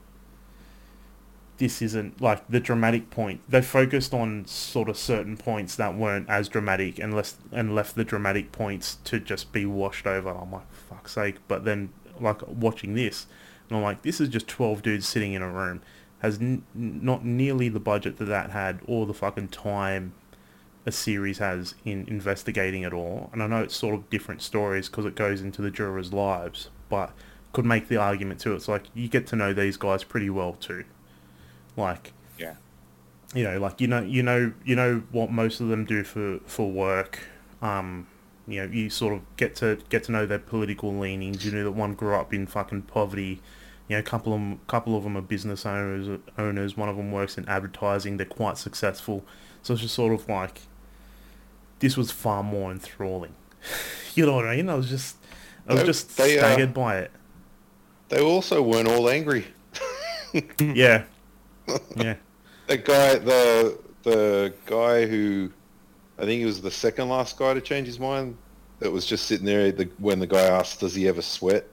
this 1.61 1.83
isn't 1.83 2.23
like 2.23 2.49
the 2.49 2.59
dramatic 2.59 3.11
point. 3.11 3.43
They 3.47 3.61
focused 3.61 4.15
on 4.15 4.47
sort 4.47 4.89
of 4.89 4.97
certain 4.97 5.37
points 5.37 5.77
that 5.77 5.95
weren't 5.95 6.29
as 6.29 6.49
dramatic 6.49 6.99
and 6.99 7.13
less 7.15 7.37
and 7.53 7.75
left 7.75 7.97
the 7.97 8.05
dramatic 8.05 8.51
points 8.51 8.97
to 9.05 9.21
just 9.21 9.53
be 9.53 9.67
washed 9.67 10.07
over. 10.07 10.31
I'm 10.31 10.51
like, 10.51 10.73
fuck's 10.73 11.13
sake. 11.13 11.37
But 11.49 11.67
then 11.67 11.93
like 12.19 12.41
watching 12.49 12.95
this, 12.95 13.27
and 13.69 13.77
I'm 13.77 13.83
like, 13.85 14.01
this 14.01 14.23
is 14.23 14.31
just 14.31 14.49
12 14.49 14.81
dudes 14.81 15.07
sitting 15.07 15.35
in 15.35 15.43
a 15.43 15.51
room. 15.51 15.83
Has 16.21 16.39
n- 16.39 16.63
not 16.75 17.25
nearly 17.25 17.69
the 17.69 17.81
budget 17.81 18.19
that 18.19 18.27
that 18.27 18.51
had 18.51 18.81
or 18.87 19.07
the 19.07 19.15
fucking 19.15 19.49
time 19.49 20.13
a 20.87 20.93
series 20.93 21.39
has 21.39 21.75
in 21.85 22.07
investigating 22.09 22.83
it 22.83 22.93
all. 22.93 23.31
And 23.33 23.43
I 23.43 23.47
know 23.47 23.63
it's 23.63 23.77
sort 23.77 23.95
of 23.95 24.09
different 24.11 24.43
stories 24.43 24.89
because 24.89 25.05
it 25.05 25.15
goes 25.15 25.41
into 25.43 25.63
the 25.63 25.71
jurors' 25.71 26.13
lives, 26.13 26.71
but 26.89 27.13
could 27.53 27.65
make 27.65 27.89
the 27.89 27.97
argument 27.97 28.41
too. 28.41 28.55
It's 28.55 28.69
like 28.69 28.85
you 28.95 29.09
get 29.09 29.27
to 29.29 29.37
know 29.37 29.53
these 29.53 29.77
guys 29.77 30.05
pretty 30.05 30.31
well 30.31 30.55
too. 30.55 30.85
Like, 31.77 32.13
yeah. 32.39 32.55
you 33.35 33.45
know, 33.45 33.59
like 33.59 33.81
you 33.81 33.89
know, 33.89 34.03
you 34.03 34.23
know, 34.23 34.53
you 34.65 34.77
know 34.77 35.03
what 35.11 35.31
most 35.31 35.61
of 35.61 35.69
them 35.69 35.85
do 35.85 36.05
for 36.05 36.39
for 36.47 36.71
work. 36.71 37.21
Um, 37.61 38.07
you 38.47 38.67
know, 38.67 38.73
you 38.73 38.91
sort 38.91 39.15
of 39.15 39.21
get 39.37 39.55
to 39.57 39.79
get 39.89 40.05
to 40.05 40.13
know 40.13 40.27
their 40.27 40.39
political 40.39 40.97
leanings. 40.97 41.45
You 41.45 41.53
know 41.53 41.65
that 41.65 41.73
one 41.73 41.95
grew 41.95 42.15
up 42.15 42.33
in 42.33 42.47
fucking 42.47 42.83
poverty. 42.83 43.41
You 43.91 43.97
know, 43.97 44.01
a 44.01 44.03
couple 44.05 44.33
of 44.33 44.41
'em- 44.41 44.61
couple 44.69 44.97
of 44.97 45.03
them 45.03 45.17
are 45.17 45.21
business 45.21 45.67
owners. 45.67 46.21
Owners. 46.39 46.77
One 46.77 46.89
of 46.89 46.97
them 46.97 47.11
works 47.11 47.37
in 47.37 47.49
advertising. 47.49 48.19
They're 48.19 48.25
quite 48.27 48.57
successful. 48.57 49.25
So 49.63 49.75
it's 49.75 49.83
just 49.83 49.95
sort 49.97 50.13
of 50.15 50.29
like 50.29 50.61
this 51.81 51.97
was 51.97 52.13
far 52.13 52.45
more 52.45 52.71
enthralling. 52.71 53.35
you 54.15 54.25
know 54.27 54.37
what 54.37 54.47
I 54.47 54.55
mean? 54.57 54.69
I 54.69 54.75
was 54.75 54.89
just 54.89 55.17
I 55.69 55.73
was 55.73 55.81
They- 55.83 55.87
just 55.87 56.17
they, 56.17 56.39
uh, 56.39 56.43
staggered 56.43 56.73
by 56.73 56.99
it. 56.99 57.11
They 58.11 58.21
also 58.21 58.63
weren't 58.63 58.87
all 58.89 59.11
angry. 59.11 59.47
Yeah. 60.61 61.05
Yeah. 61.97 62.15
The 62.69 62.77
guy, 62.79 63.17
the 63.17 63.79
the 64.05 64.55
guy 64.67 65.07
who, 65.07 65.51
I 66.19 66.23
think 66.23 66.39
he 66.39 66.45
was 66.45 66.61
the 66.63 66.71
second 66.71 67.09
last 67.09 67.37
guy 67.37 67.55
to 67.55 67.61
change 67.61 67.89
his 67.89 67.99
mind. 67.99 68.37
That 68.79 68.93
was 68.93 69.05
just 69.05 69.27
sitting 69.27 69.45
there 69.47 69.73
the, 69.73 69.89
when 69.99 70.21
the 70.21 70.27
guy 70.29 70.43
asked, 70.43 70.79
"Does 70.81 70.95
he 70.95 71.09
ever 71.09 71.21
sweat?" 71.23 71.67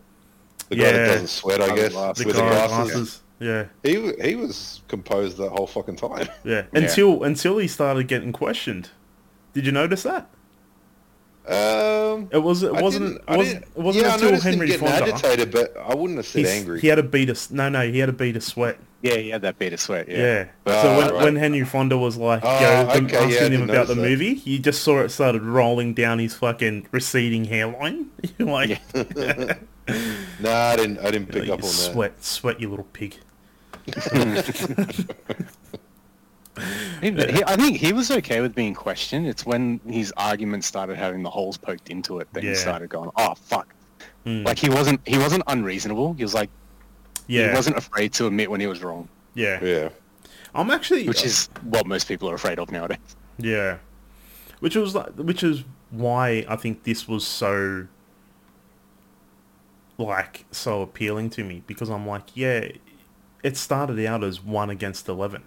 The 0.69 0.75
guy 0.75 0.83
Yeah. 0.83 0.91
that 0.91 1.05
doesn't 1.07 1.27
sweat, 1.27 1.61
I 1.61 1.65
Oh, 1.71 1.75
guess, 1.75 1.93
the 1.93 2.13
The 2.23 2.27
with 2.27 2.35
guy 2.35 2.41
the 2.41 2.49
with 2.49 2.67
glasses. 2.69 2.91
glasses. 2.93 3.21
Yeah. 3.39 3.65
He 3.83 4.13
he 4.29 4.35
was 4.35 4.81
composed 4.87 5.37
the 5.37 5.49
whole 5.49 5.67
fucking 5.67 5.95
time. 5.97 6.27
Yeah. 6.43 6.63
Until 6.73 7.23
until 7.23 7.57
he 7.59 7.67
started 7.67 8.07
getting 8.07 8.31
questioned. 8.33 8.89
Did 9.53 9.65
you 9.65 9.71
notice 9.71 10.03
that? 10.03 10.29
Um, 11.47 12.27
It 12.31 12.39
was 12.43 12.63
it 12.63 12.73
I 12.73 12.81
wasn't 12.81 13.05
didn't- 13.25 13.27
wasn't 13.37 13.59
didn't- 13.61 13.63
it 13.77 13.81
wasn't 13.81 14.03
yeah, 14.05 14.11
I 14.11 14.13
until 14.15 14.29
noticed 14.31 14.45
him 14.45 14.51
Henry 14.59 14.71
Fonda. 14.71 14.95
agitated, 15.13 15.51
but 15.51 15.77
I 15.77 15.95
wouldn't 15.95 16.17
have 16.17 16.25
said 16.27 16.39
he's- 16.45 16.57
angry. 16.59 16.81
He 16.81 16.87
had 16.87 16.99
a 16.99 17.03
beat 17.03 17.29
of 17.29 17.51
no 17.51 17.69
no 17.69 17.89
he 17.89 17.99
had 17.99 18.09
a 18.09 18.13
beat 18.13 18.35
of 18.35 18.43
sweat. 18.43 18.77
Yeah, 19.01 19.15
he 19.17 19.29
had 19.29 19.43
that 19.43 19.57
bit 19.59 19.71
of 19.73 19.79
sweat. 19.79 20.09
Yeah. 20.09 20.17
Yeah. 20.17 20.45
Ah, 20.65 20.81
so 20.81 20.97
when, 20.97 21.13
right. 21.13 21.23
when 21.23 21.35
Henry 21.35 21.63
Fonda 21.63 21.95
was 21.97 22.17
like, 22.17 22.41
Ah, 22.43 22.59
yo, 22.59 22.93
them- 22.93 23.05
okay, 23.05 23.13
yeah, 23.13 23.19
I 23.21 23.23
asking 23.43 23.51
him 23.53 23.69
about 23.69 23.87
the 23.87 23.93
that. 23.93 24.01
movie, 24.01 24.41
you 24.43 24.57
just 24.59 24.81
saw 24.81 24.99
it 25.01 25.09
started 25.09 25.43
rolling 25.43 25.93
down 25.93 26.17
his 26.19 26.33
fucking 26.33 26.87
receding 26.91 27.45
hairline. 27.45 28.07
You're 28.39 28.49
like, 28.49 28.81
Nah, 30.39 30.49
I 30.71 30.75
didn't. 30.75 30.99
I 30.99 31.09
didn't 31.11 31.27
pick 31.31 31.45
you 31.45 31.53
up 31.53 31.59
on 31.63 31.67
that. 31.69 31.91
sweat, 31.93 32.23
sweat, 32.23 32.59
you 32.61 32.69
little 32.69 32.85
pig. 32.93 33.15
He- 37.01 37.11
he- 37.11 37.43
I 37.45 37.55
think 37.55 37.77
he 37.77 37.93
was 37.93 38.09
okay 38.09 38.41
with 38.41 38.55
being 38.55 38.73
questioned. 38.73 39.27
It's 39.27 39.45
when 39.45 39.79
his 39.87 40.11
argument 40.17 40.63
started 40.63 40.97
having 40.97 41.21
the 41.21 41.29
holes 41.29 41.55
poked 41.55 41.89
into 41.91 42.17
it 42.19 42.27
that 42.33 42.43
Yeah. 42.43 42.49
he 42.51 42.55
started 42.55 42.89
going, 42.89 43.11
"Oh 43.15 43.35
fuck!" 43.35 43.73
Hmm. 44.23 44.43
Like 44.43 44.57
he 44.57 44.67
wasn't 44.69 44.99
he 45.07 45.19
wasn't 45.19 45.43
unreasonable. 45.45 46.13
He 46.13 46.23
was 46.23 46.33
like 46.33 46.49
Yeah, 47.27 47.49
he 47.49 47.55
wasn't 47.55 47.77
afraid 47.77 48.11
to 48.13 48.25
admit 48.25 48.49
when 48.49 48.59
he 48.59 48.65
was 48.67 48.81
wrong, 48.81 49.07
yeah. 49.35 49.63
Yeah. 49.63 49.89
I'm 50.55 50.71
actually, 50.71 51.07
which 51.07 51.23
is 51.23 51.49
what 51.61 51.85
most 51.85 52.07
people 52.07 52.27
are 52.29 52.33
afraid 52.35 52.57
of 52.57 52.71
nowadays. 52.71 52.97
Yeah, 53.37 53.77
which 54.59 54.75
was 54.75 54.95
like, 54.95 55.09
which 55.11 55.43
is 55.43 55.63
why 55.91 56.43
I 56.49 56.55
think 56.55 56.83
this 56.83 57.07
was 57.07 57.25
so 57.27 57.85
like 59.97 60.45
so 60.51 60.81
appealing 60.81 61.29
to 61.31 61.43
me 61.43 61.63
because 61.67 61.89
I'm 61.89 62.07
like, 62.07 62.35
yeah, 62.35 62.69
it 63.43 63.57
started 63.57 64.03
out 64.05 64.23
as 64.23 64.43
one 64.43 64.69
against 64.69 65.07
eleven, 65.07 65.43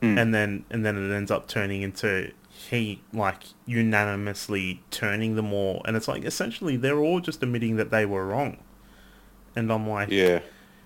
hmm. 0.00 0.18
and 0.18 0.34
then 0.34 0.64
and 0.70 0.84
then 0.84 0.96
it 0.96 1.14
ends 1.14 1.30
up 1.30 1.48
turning 1.48 1.82
into 1.82 2.32
he 2.48 3.00
like 3.12 3.42
unanimously 3.66 4.82
turning 4.90 5.36
them 5.36 5.52
all, 5.52 5.82
and 5.84 5.96
it's 5.96 6.08
like 6.08 6.24
essentially 6.24 6.76
they're 6.76 6.98
all 6.98 7.20
just 7.20 7.42
admitting 7.42 7.76
that 7.76 7.90
they 7.90 8.04
were 8.06 8.26
wrong, 8.26 8.58
and 9.56 9.72
I'm 9.72 9.88
like, 9.88 10.10
Yeah. 10.10 10.40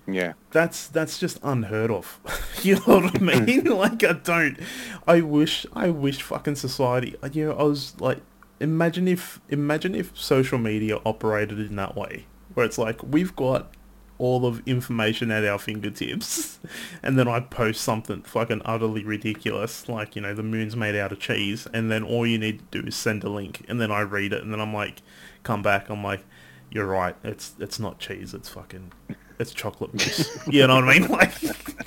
Yeah, 0.06 0.34
that's 0.50 0.88
that's 0.88 1.18
just 1.18 1.38
unheard 1.42 1.90
of. 1.90 2.20
you 2.62 2.74
know 2.74 3.00
what 3.00 3.16
I 3.16 3.18
hmm. 3.18 3.44
mean? 3.46 3.64
like 3.64 4.04
I 4.04 4.12
don't. 4.12 4.58
I 5.06 5.22
wish 5.22 5.64
I 5.72 5.88
wish 5.88 6.20
fucking 6.20 6.56
society. 6.56 7.16
You 7.32 7.46
know, 7.46 7.52
I 7.52 7.62
was 7.62 7.98
like, 7.98 8.20
imagine 8.60 9.08
if 9.08 9.40
imagine 9.48 9.94
if 9.94 10.14
social 10.14 10.58
media 10.58 10.98
operated 11.06 11.58
in 11.58 11.76
that 11.76 11.96
way, 11.96 12.26
where 12.54 12.64
it's 12.66 12.78
like 12.78 13.02
we've 13.02 13.34
got 13.36 13.70
all 14.16 14.46
of 14.46 14.62
information 14.66 15.30
at 15.32 15.44
our 15.44 15.58
fingertips, 15.58 16.58
and 17.02 17.18
then 17.18 17.26
I 17.28 17.40
post 17.40 17.80
something 17.82 18.22
fucking 18.22 18.62
utterly 18.64 19.04
ridiculous, 19.04 19.88
like 19.88 20.14
you 20.16 20.22
know 20.22 20.34
the 20.34 20.42
moon's 20.42 20.76
made 20.76 20.94
out 20.96 21.12
of 21.12 21.18
cheese, 21.18 21.66
and 21.74 21.90
then 21.90 22.02
all 22.04 22.26
you 22.26 22.38
need 22.38 22.58
to 22.70 22.80
do 22.80 22.86
is 22.86 22.94
send 22.94 23.24
a 23.24 23.28
link, 23.28 23.64
and 23.68 23.80
then 23.80 23.90
I 23.90 24.00
read 24.00 24.32
it, 24.32 24.42
and 24.42 24.52
then 24.52 24.60
I'm 24.60 24.72
like, 24.72 25.02
come 25.42 25.62
back, 25.62 25.88
I'm 25.90 26.04
like, 26.04 26.24
you're 26.70 26.86
right, 26.86 27.16
it's 27.24 27.54
it's 27.58 27.78
not 27.80 27.98
cheese, 27.98 28.34
it's 28.34 28.48
fucking. 28.48 28.92
It's 29.36 29.52
chocolate 29.52 29.92
mousse. 29.92 30.38
you 30.46 30.64
know 30.64 30.76
what 30.76 30.84
I 30.84 30.96
mean? 30.98 31.08
Like, 31.10 31.32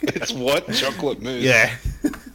It's 0.01 0.34
what 0.34 0.69
chocolate 0.73 1.21
mousse. 1.21 1.41
yeah. 1.41 1.77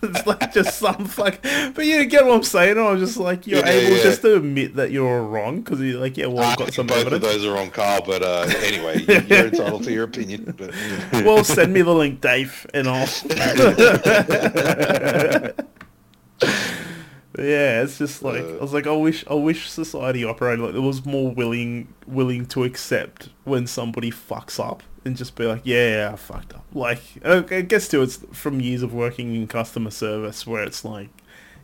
it's 0.04 0.26
like 0.26 0.52
just 0.52 0.78
some 0.78 1.04
fuck. 1.06 1.40
But 1.42 1.86
you 1.86 2.04
get 2.06 2.24
what 2.26 2.34
I'm 2.34 2.42
saying? 2.42 2.76
I 2.78 2.90
was 2.90 3.00
just 3.00 3.16
like, 3.18 3.46
you're 3.46 3.60
Yeah, 3.60 3.68
able 3.70 3.96
yeah. 3.96 4.02
just 4.02 4.22
to 4.22 4.34
admit 4.36 4.74
that 4.76 4.90
you're 4.90 5.22
wrong 5.22 5.60
because 5.60 5.80
you're 5.80 6.00
like, 6.00 6.16
yeah, 6.16 6.26
well, 6.26 6.40
I've 6.44 6.58
got 6.58 6.74
some 6.74 6.86
both 6.88 6.98
evidence. 7.06 7.24
of 7.24 7.32
those 7.32 7.44
are 7.44 7.56
on 7.56 7.70
Carl, 7.70 8.02
but 8.04 8.22
uh, 8.22 8.46
anyway, 8.64 8.98
you- 9.00 9.20
you're 9.28 9.46
entitled 9.46 9.84
to 9.84 9.92
your 9.92 10.04
opinion. 10.04 10.54
But 10.58 10.72
well, 11.24 11.44
send 11.44 11.72
me 11.72 11.82
the 11.82 11.94
link, 11.94 12.20
Dave, 12.20 12.66
and 12.74 12.88
I'll. 12.88 13.02
yeah, 17.38 17.82
it's 17.82 17.96
just 17.98 18.22
like 18.22 18.42
I 18.42 18.56
was 18.60 18.72
like, 18.74 18.86
I 18.86 18.92
wish, 18.92 19.24
I 19.30 19.34
wish 19.34 19.70
society 19.70 20.24
operated 20.24 20.64
like 20.64 20.74
it 20.74 20.80
was 20.80 21.06
more 21.06 21.32
willing, 21.32 21.92
willing 22.06 22.46
to 22.46 22.64
accept 22.64 23.30
when 23.44 23.66
somebody 23.66 24.10
fucks 24.10 24.58
up 24.62 24.82
and 25.04 25.16
just 25.16 25.34
be 25.34 25.46
like, 25.46 25.62
yeah, 25.64 26.10
I 26.12 26.16
fucked 26.16 26.54
up. 26.54 26.64
Like, 26.72 27.02
I 27.24 27.44
I 27.50 27.60
guess 27.62 27.88
too, 27.88 28.02
it's 28.02 28.18
from 28.32 28.60
years 28.60 28.82
of 28.82 28.94
working 28.94 29.34
in 29.34 29.46
customer 29.46 29.90
service 29.90 30.46
where 30.46 30.62
it's 30.62 30.84
like 30.84 31.10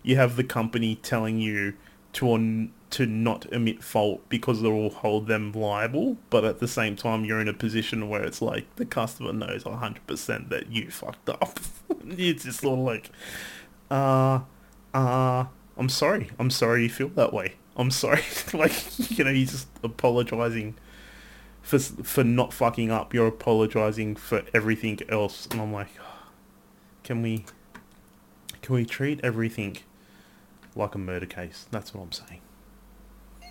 you 0.03 0.17
have 0.17 0.37
the 0.37 0.45
company 0.45 0.97
telling 0.97 1.39
you 1.39 1.75
to 2.15 2.29
on, 2.31 2.73
to 2.91 3.07
not 3.07 3.47
admit 3.53 3.83
fault 3.83 4.27
because 4.29 4.63
they'll 4.63 4.91
hold 4.91 5.27
them 5.27 5.53
liable, 5.53 6.17
but 6.31 6.45
at 6.45 6.59
the 6.59 6.69
same 6.69 6.97
time 6.97 7.25
you're 7.25 7.41
in 7.41 7.49
a 7.49 7.55
position 7.55 8.09
where 8.09 8.25
it's 8.25 8.41
like 8.41 8.65
the 8.77 8.87
customer 8.87 9.33
knows 9.33 9.65
100% 9.65 10.49
that 10.49 10.73
you 10.73 10.91
fucked 10.91 11.29
up. 11.29 11.61
it's 12.07 12.45
just 12.45 12.61
sort 12.61 12.79
of 12.79 12.85
like, 12.85 13.11
uh, 13.91 14.41
uh, 14.95 15.45
I'm 15.77 15.89
sorry. 15.89 16.31
I'm 16.39 16.51
sorry 16.51 16.85
you 16.85 16.89
feel 16.89 17.09
that 17.11 17.33
way. 17.33 17.55
I'm 17.77 17.91
sorry. 17.91 18.23
like, 18.55 18.73
you 19.11 19.25
know, 19.25 19.31
you're 19.31 19.47
just 19.47 19.69
apologizing 19.83 20.75
for 21.69 21.79
for 21.79 22.25
not 22.25 22.55
fucking 22.55 22.91
up. 22.91 23.13
You're 23.13 23.27
apologizing 23.27 24.17
for 24.17 24.43
everything 24.55 25.01
else, 25.11 25.47
and 25.51 25.61
I'm 25.61 25.71
like, 25.71 25.91
can 27.05 27.21
we 27.21 27.45
can 28.63 28.75
we 28.75 28.87
treat 28.87 29.21
everything 29.23 29.77
like 30.75 30.95
a 30.95 30.99
murder 30.99 31.27
case? 31.27 31.67
That's 31.71 31.93
what 31.93 32.05
I'm 32.05 32.13
saying. 32.13 32.41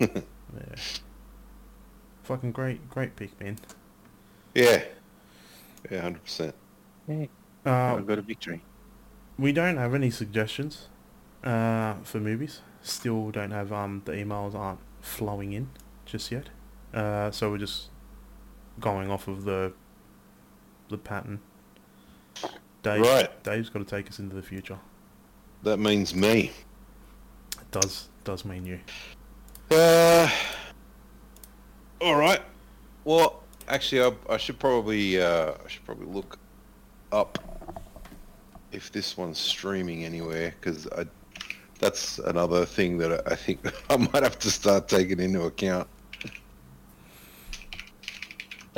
yeah. 0.00 0.74
Fucking 2.24 2.50
great, 2.50 2.90
great 2.90 3.14
pick, 3.14 3.40
man. 3.40 3.58
yeah, 4.52 4.82
yeah, 5.88 6.00
hundred 6.00 6.24
percent. 6.24 6.56
Uh, 7.08 7.26
I've 7.64 8.06
got 8.06 8.18
a 8.18 8.22
victory. 8.22 8.64
we 9.38 9.52
don't 9.52 9.76
have 9.76 9.94
any 9.94 10.10
suggestions 10.10 10.88
uh, 11.44 11.94
for 12.02 12.18
movies. 12.18 12.62
Still 12.82 13.30
don't 13.30 13.52
have 13.52 13.72
um 13.72 14.02
the 14.06 14.12
emails 14.12 14.56
aren't 14.56 14.80
flowing 15.00 15.52
in 15.52 15.70
just 16.04 16.32
yet. 16.32 16.48
Uh, 16.92 17.30
so 17.30 17.50
we're 17.50 17.58
just 17.58 17.90
going 18.80 19.10
off 19.10 19.28
of 19.28 19.44
the 19.44 19.72
the 20.88 20.98
pattern. 20.98 21.40
Dave, 22.82 23.00
Right. 23.02 23.42
Dave's 23.42 23.68
got 23.68 23.80
to 23.80 23.84
take 23.84 24.08
us 24.08 24.18
into 24.18 24.34
the 24.36 24.42
future. 24.42 24.78
That 25.62 25.78
means 25.78 26.14
me. 26.14 26.52
It 27.60 27.70
does 27.70 28.08
does 28.24 28.44
mean 28.44 28.64
you. 28.64 28.80
Uh, 29.70 30.30
all 32.00 32.16
right. 32.16 32.40
Well, 33.04 33.42
actually, 33.66 34.02
I, 34.02 34.34
I 34.34 34.36
should 34.36 34.58
probably 34.58 35.20
uh, 35.20 35.54
I 35.64 35.68
should 35.68 35.84
probably 35.84 36.06
look 36.06 36.38
up 37.12 37.38
if 38.70 38.92
this 38.92 39.16
one's 39.16 39.38
streaming 39.38 40.04
anywhere 40.04 40.54
because 40.60 40.86
I 40.88 41.06
that's 41.80 42.18
another 42.20 42.64
thing 42.64 42.98
that 42.98 43.12
I 43.26 43.32
I 43.32 43.36
think 43.36 43.60
I 43.90 43.96
might 43.96 44.22
have 44.22 44.38
to 44.40 44.50
start 44.50 44.88
taking 44.88 45.20
into 45.20 45.42
account. 45.42 45.88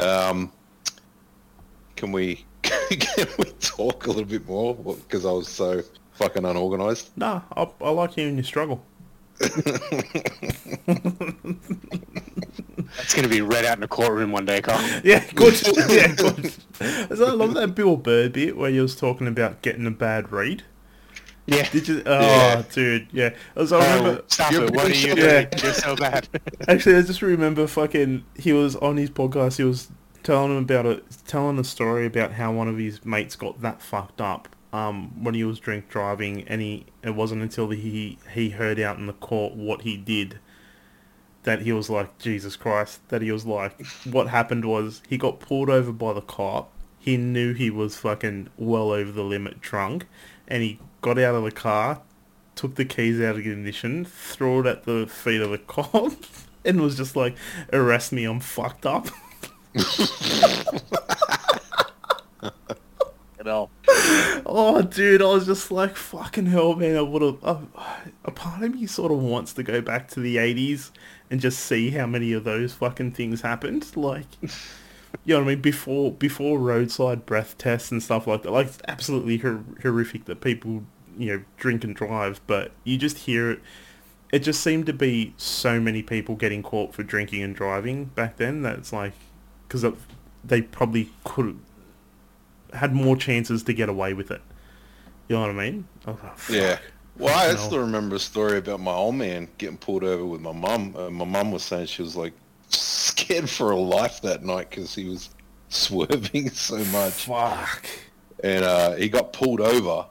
Um, 0.00 0.52
can 1.96 2.12
we 2.12 2.44
can 2.62 3.26
we 3.38 3.44
talk 3.60 4.06
a 4.06 4.08
little 4.08 4.24
bit 4.24 4.46
more 4.46 4.74
because 4.74 5.26
I 5.26 5.32
was 5.32 5.48
so 5.48 5.82
fucking 6.12 6.44
unorganized? 6.44 7.10
Nah, 7.16 7.42
I, 7.56 7.68
I 7.80 7.90
like 7.90 8.12
hearing 8.14 8.36
you 8.36 8.42
struggle. 8.42 8.84
That's 9.40 9.56
going 13.14 13.22
to 13.22 13.28
be 13.28 13.40
read 13.40 13.64
out 13.64 13.78
in 13.78 13.82
a 13.82 13.88
courtroom 13.88 14.32
one 14.32 14.44
day, 14.44 14.60
Carl. 14.60 14.80
Yeah, 15.04 15.24
good. 15.34 15.60
yeah, 15.90 16.14
good. 16.14 16.52
So 17.16 17.26
I 17.26 17.32
love 17.32 17.54
that 17.54 17.74
Bill 17.74 17.96
Burr 17.96 18.28
bit 18.28 18.56
where 18.56 18.70
he 18.70 18.80
was 18.80 18.96
talking 18.96 19.26
about 19.26 19.62
getting 19.62 19.86
a 19.86 19.90
bad 19.90 20.32
read. 20.32 20.64
Yeah. 21.50 21.68
Did 21.70 21.88
you? 21.88 22.02
Oh, 22.06 22.20
Yeah. 22.20 22.62
dude, 22.72 23.08
yeah. 23.12 23.34
As 23.56 23.72
I 23.72 23.78
remember, 23.96 24.20
Oh, 24.20 24.24
stop 24.28 24.52
You're 24.52 24.64
it. 24.64 24.70
What 24.74 24.86
are 24.86 24.94
you 24.94 25.14
doing? 25.14 25.48
You're 25.62 25.72
so 25.74 25.96
bad. 25.96 26.28
Actually, 26.68 26.96
I 26.96 27.02
just 27.02 27.22
remember 27.22 27.66
fucking. 27.66 28.24
He 28.36 28.52
was 28.52 28.76
on 28.76 28.96
his 28.96 29.10
podcast. 29.10 29.56
He 29.56 29.64
was 29.64 29.90
telling 30.22 30.52
him 30.56 30.62
about 30.62 30.86
it, 30.86 31.04
telling 31.26 31.58
a 31.58 31.64
story 31.64 32.06
about 32.06 32.32
how 32.32 32.52
one 32.52 32.68
of 32.68 32.78
his 32.78 33.04
mates 33.04 33.36
got 33.36 33.60
that 33.62 33.82
fucked 33.82 34.20
up. 34.20 34.48
Um, 34.72 35.24
when 35.24 35.34
he 35.34 35.42
was 35.42 35.58
drink 35.58 35.88
driving, 35.88 36.46
and 36.46 36.60
he 36.60 36.86
it 37.02 37.16
wasn't 37.16 37.42
until 37.42 37.70
he 37.70 38.18
he 38.32 38.50
heard 38.50 38.78
out 38.78 38.98
in 38.98 39.06
the 39.06 39.12
court 39.14 39.54
what 39.54 39.82
he 39.82 39.96
did 39.96 40.38
that 41.42 41.62
he 41.62 41.72
was 41.72 41.90
like 41.90 42.18
Jesus 42.18 42.54
Christ. 42.54 43.00
That 43.08 43.22
he 43.22 43.32
was 43.32 43.44
like, 43.44 43.84
what 44.04 44.28
happened 44.28 44.64
was 44.64 45.02
he 45.08 45.16
got 45.18 45.40
pulled 45.40 45.70
over 45.70 45.90
by 45.90 46.12
the 46.12 46.20
cop, 46.20 46.70
he 47.00 47.16
knew 47.16 47.52
he 47.54 47.70
was 47.70 47.96
fucking 47.96 48.50
well 48.56 48.92
over 48.92 49.10
the 49.10 49.24
limit 49.24 49.60
drunk, 49.60 50.06
and 50.46 50.62
he 50.62 50.78
got 51.00 51.18
out 51.18 51.34
of 51.34 51.44
the 51.44 51.50
car, 51.50 52.02
took 52.54 52.74
the 52.74 52.84
keys 52.84 53.20
out 53.20 53.36
of 53.36 53.44
the 53.44 53.50
ignition, 53.50 54.04
threw 54.04 54.60
it 54.60 54.66
at 54.66 54.84
the 54.84 55.06
feet 55.06 55.40
of 55.40 55.50
the 55.50 55.58
cop, 55.58 56.12
and 56.64 56.80
was 56.80 56.96
just 56.96 57.16
like, 57.16 57.36
"Arrest 57.72 58.12
me, 58.12 58.24
I'm 58.24 58.40
fucked 58.40 58.86
up." 58.86 59.08
Oh, 64.52 64.82
dude, 64.82 65.22
I 65.22 65.26
was 65.26 65.46
just 65.46 65.70
like, 65.70 65.96
fucking 65.96 66.46
hell, 66.46 66.74
man. 66.74 66.96
I 66.96 67.02
would 67.02 67.22
have. 67.22 67.38
Uh, 67.42 67.58
a 68.24 68.30
part 68.30 68.62
of 68.62 68.74
me 68.74 68.86
sort 68.86 69.12
of 69.12 69.18
wants 69.18 69.52
to 69.54 69.62
go 69.62 69.80
back 69.80 70.08
to 70.08 70.20
the 70.20 70.36
80s 70.36 70.90
and 71.30 71.40
just 71.40 71.60
see 71.60 71.90
how 71.90 72.06
many 72.06 72.32
of 72.32 72.44
those 72.44 72.72
fucking 72.74 73.12
things 73.12 73.40
happened. 73.40 73.96
Like, 73.96 74.26
you 75.24 75.34
know 75.34 75.40
what 75.40 75.50
I 75.50 75.54
mean? 75.54 75.62
Before 75.62 76.12
before 76.12 76.58
roadside 76.58 77.26
breath 77.26 77.58
tests 77.58 77.90
and 77.90 78.02
stuff 78.02 78.26
like 78.26 78.42
that. 78.42 78.50
Like, 78.50 78.68
it's 78.68 78.78
absolutely 78.88 79.38
hor- 79.38 79.64
horrific 79.82 80.24
that 80.26 80.40
people, 80.40 80.84
you 81.18 81.36
know, 81.36 81.44
drink 81.56 81.84
and 81.84 81.94
drive, 81.94 82.40
but 82.46 82.72
you 82.84 82.96
just 82.96 83.18
hear 83.18 83.50
it. 83.50 83.60
It 84.32 84.40
just 84.40 84.62
seemed 84.62 84.86
to 84.86 84.92
be 84.92 85.34
so 85.36 85.80
many 85.80 86.02
people 86.02 86.36
getting 86.36 86.62
caught 86.62 86.94
for 86.94 87.02
drinking 87.02 87.42
and 87.42 87.54
driving 87.54 88.06
back 88.06 88.36
then 88.36 88.62
that 88.62 88.78
it's 88.78 88.92
like, 88.92 89.12
because 89.66 89.84
they 90.44 90.62
probably 90.62 91.10
could 91.24 91.46
have 91.46 92.80
had 92.80 92.94
more 92.94 93.16
chances 93.16 93.64
to 93.64 93.72
get 93.72 93.88
away 93.88 94.14
with 94.14 94.30
it. 94.30 94.40
You 95.28 95.36
know 95.36 95.42
what 95.42 95.50
I 95.50 95.52
mean? 95.52 95.88
I 96.06 96.10
like. 96.12 96.22
Yeah. 96.48 96.78
Well, 97.18 97.36
I 97.36 97.54
still 97.56 97.80
remember 97.80 98.16
a 98.16 98.20
story 98.20 98.58
about 98.58 98.80
my 98.80 98.92
old 98.92 99.16
man 99.16 99.48
getting 99.58 99.76
pulled 99.76 100.04
over 100.04 100.24
with 100.24 100.40
my 100.40 100.52
mum. 100.52 100.94
Uh, 100.96 101.10
my 101.10 101.24
mum 101.24 101.52
was 101.52 101.62
saying 101.62 101.86
she 101.86 102.02
was 102.02 102.16
like 102.16 102.32
scared 102.70 103.48
for 103.50 103.70
a 103.72 103.76
life 103.76 104.20
that 104.22 104.42
night 104.44 104.70
because 104.70 104.94
he 104.94 105.04
was 105.08 105.30
swerving 105.68 106.50
so 106.54 106.78
much, 106.86 107.26
Fuck. 107.26 107.86
and 108.42 108.64
uh, 108.64 108.92
he 108.94 109.08
got 109.08 109.32
pulled 109.32 109.60
over. 109.60 110.06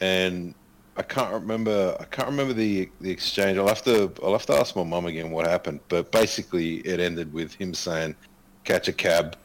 And 0.00 0.54
I 0.96 1.02
can't 1.02 1.32
remember. 1.32 1.96
I 2.00 2.04
can't 2.04 2.28
remember 2.28 2.52
the 2.52 2.88
the 3.00 3.10
exchange. 3.10 3.58
I'll 3.58 3.68
have 3.68 3.82
to. 3.84 4.12
I'll 4.22 4.32
have 4.32 4.46
to 4.46 4.54
ask 4.54 4.76
my 4.76 4.82
mum 4.84 5.06
again 5.06 5.30
what 5.30 5.46
happened. 5.46 5.80
But 5.88 6.10
basically, 6.12 6.76
it 6.78 7.00
ended 7.00 7.32
with 7.32 7.54
him 7.54 7.72
saying, 7.74 8.14
"Catch 8.64 8.88
a 8.88 8.92
cab, 8.92 9.36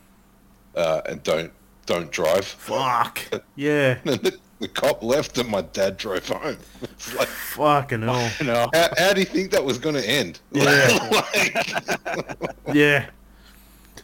uh, 0.75 1.01
and 1.07 1.23
don't 1.23 1.51
don't 1.86 2.12
drive." 2.12 2.45
Fuck. 2.45 3.21
Yeah. 3.55 3.97
And 4.05 4.19
the, 4.21 4.38
the 4.62 4.67
cop 4.67 5.04
left, 5.04 5.38
and 5.38 5.50
my 5.50 5.62
dad 5.62 5.97
drove 5.97 6.28
home. 6.28 6.58
It's 6.82 7.13
like. 7.15 7.28
Fucking 7.28 8.02
hell. 8.04 8.32
you 8.39 8.45
know. 8.45 8.69
How, 8.74 8.89
how 8.97 9.13
do 9.13 9.19
you 9.19 9.26
think 9.26 9.52
that 9.52 9.63
was 9.65 9.78
going 9.78 9.95
to 9.95 10.08
end? 10.08 10.39
Yeah. 10.52 11.10
Like, 11.12 12.56
Yeah. 12.74 13.10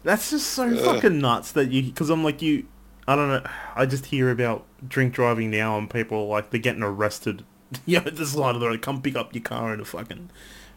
That's 0.03 0.29
just 0.31 0.47
so 0.51 0.75
fucking 0.75 1.19
nuts 1.19 1.51
that 1.53 1.71
you, 1.71 1.83
because 1.83 2.09
I'm 2.09 2.23
like 2.23 2.41
you, 2.41 2.65
I 3.07 3.15
don't 3.15 3.29
know, 3.29 3.43
I 3.75 3.85
just 3.85 4.05
hear 4.07 4.29
about 4.29 4.65
drink 4.87 5.13
driving 5.13 5.49
now 5.51 5.77
and 5.77 5.89
people 5.89 6.27
like 6.27 6.49
they're 6.49 6.59
getting 6.59 6.83
arrested. 6.83 7.43
You 7.85 7.99
know, 7.99 8.09
this 8.09 8.31
side 8.31 8.55
of 8.55 8.61
the 8.61 8.67
road, 8.67 8.81
come 8.81 9.01
pick 9.01 9.17
up 9.17 9.33
your 9.35 9.43
car 9.43 9.73
in 9.73 9.81
a 9.81 9.85
fucking, 9.85 10.29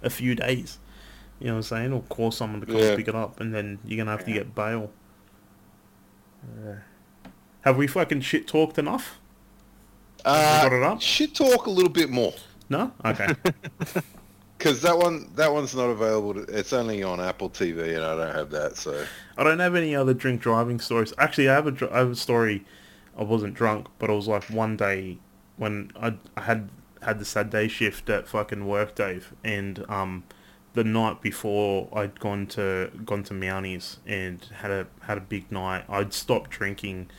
a 0.03 0.11
few 0.11 0.35
days. 0.35 0.79
You 1.38 1.47
know 1.47 1.53
what 1.53 1.57
I'm 1.59 1.62
saying? 1.62 1.93
Or 1.93 2.03
call 2.03 2.33
someone 2.33 2.61
to 2.61 2.66
come 2.66 2.77
Yeah. 2.77 2.97
pick 2.97 3.07
it 3.07 3.14
up 3.14 3.38
and 3.40 3.55
then 3.55 3.79
you're 3.85 3.97
gonna 3.99 4.11
have 4.11 4.25
to 4.25 4.33
get 4.33 4.55
bail. 4.57 4.90
Yeah. 6.64 6.75
Have 7.62 7.77
we 7.77 7.87
fucking 7.87 8.23
shit 8.23 8.49
talked 8.49 8.77
enough? 8.79 9.19
Uh, 10.25 10.63
got 10.63 10.73
it 10.73 10.83
up? 10.83 11.01
Shit 11.01 11.35
talk 11.35 11.67
a 11.67 11.71
little 11.71 11.91
bit 11.91 12.11
more 12.11 12.35
No? 12.69 12.93
Okay. 13.05 13.29
because 14.61 14.83
that 14.83 14.99
one 14.99 15.31
that 15.37 15.53
one's 15.53 15.75
not 15.75 15.89
available. 15.89 16.35
To, 16.35 16.41
it's 16.43 16.75
only 16.75 17.03
on 17.03 17.19
Apple 17.19 17.49
TV, 17.49 17.97
and 17.97 18.05
I 18.05 18.15
don't 18.15 18.35
have 18.35 18.51
that. 18.51 18.77
So 18.77 19.07
I 19.39 19.43
don't 19.43 19.59
have 19.59 19.75
any 19.75 19.97
other 19.97 20.13
drink 20.13 20.43
driving 20.43 20.79
stories. 20.81 21.15
Actually, 21.17 21.49
I 21.49 21.55
have 21.55 21.83
a, 21.83 21.87
have 21.87 22.11
a 22.11 22.17
story. 22.17 22.65
I 23.17 23.23
wasn't 23.23 23.55
drunk, 23.55 23.89
but 23.99 24.11
it 24.11 24.13
was 24.13 24.29
like 24.29 24.45
one 24.45 24.77
day 24.77 25.19
when 25.57 25.91
I, 25.99 26.15
I 26.37 26.43
had 26.43 26.69
had 27.03 27.19
the 27.19 27.25
sad 27.25 27.49
day 27.49 27.69
shift 27.69 28.11
at 28.11 28.29
fucking 28.29 28.67
work, 28.67 28.95
Dave, 28.95 29.33
and 29.43 29.85
um, 29.89 30.25
the 30.75 30.85
night 30.85 31.23
before 31.23 31.89
I'd 31.95 32.21
gone 32.21 32.47
to 32.49 32.91
gone 33.05 33.23
to 33.25 33.35
Mounties 33.35 33.97
and 34.07 34.45
had 34.57 34.71
a 34.71 34.87
had 35.03 35.17
a 35.17 35.23
big 35.23 35.51
night. 35.51 35.85
I'd 35.89 36.13
stopped 36.13 36.51
drinking 36.51 37.11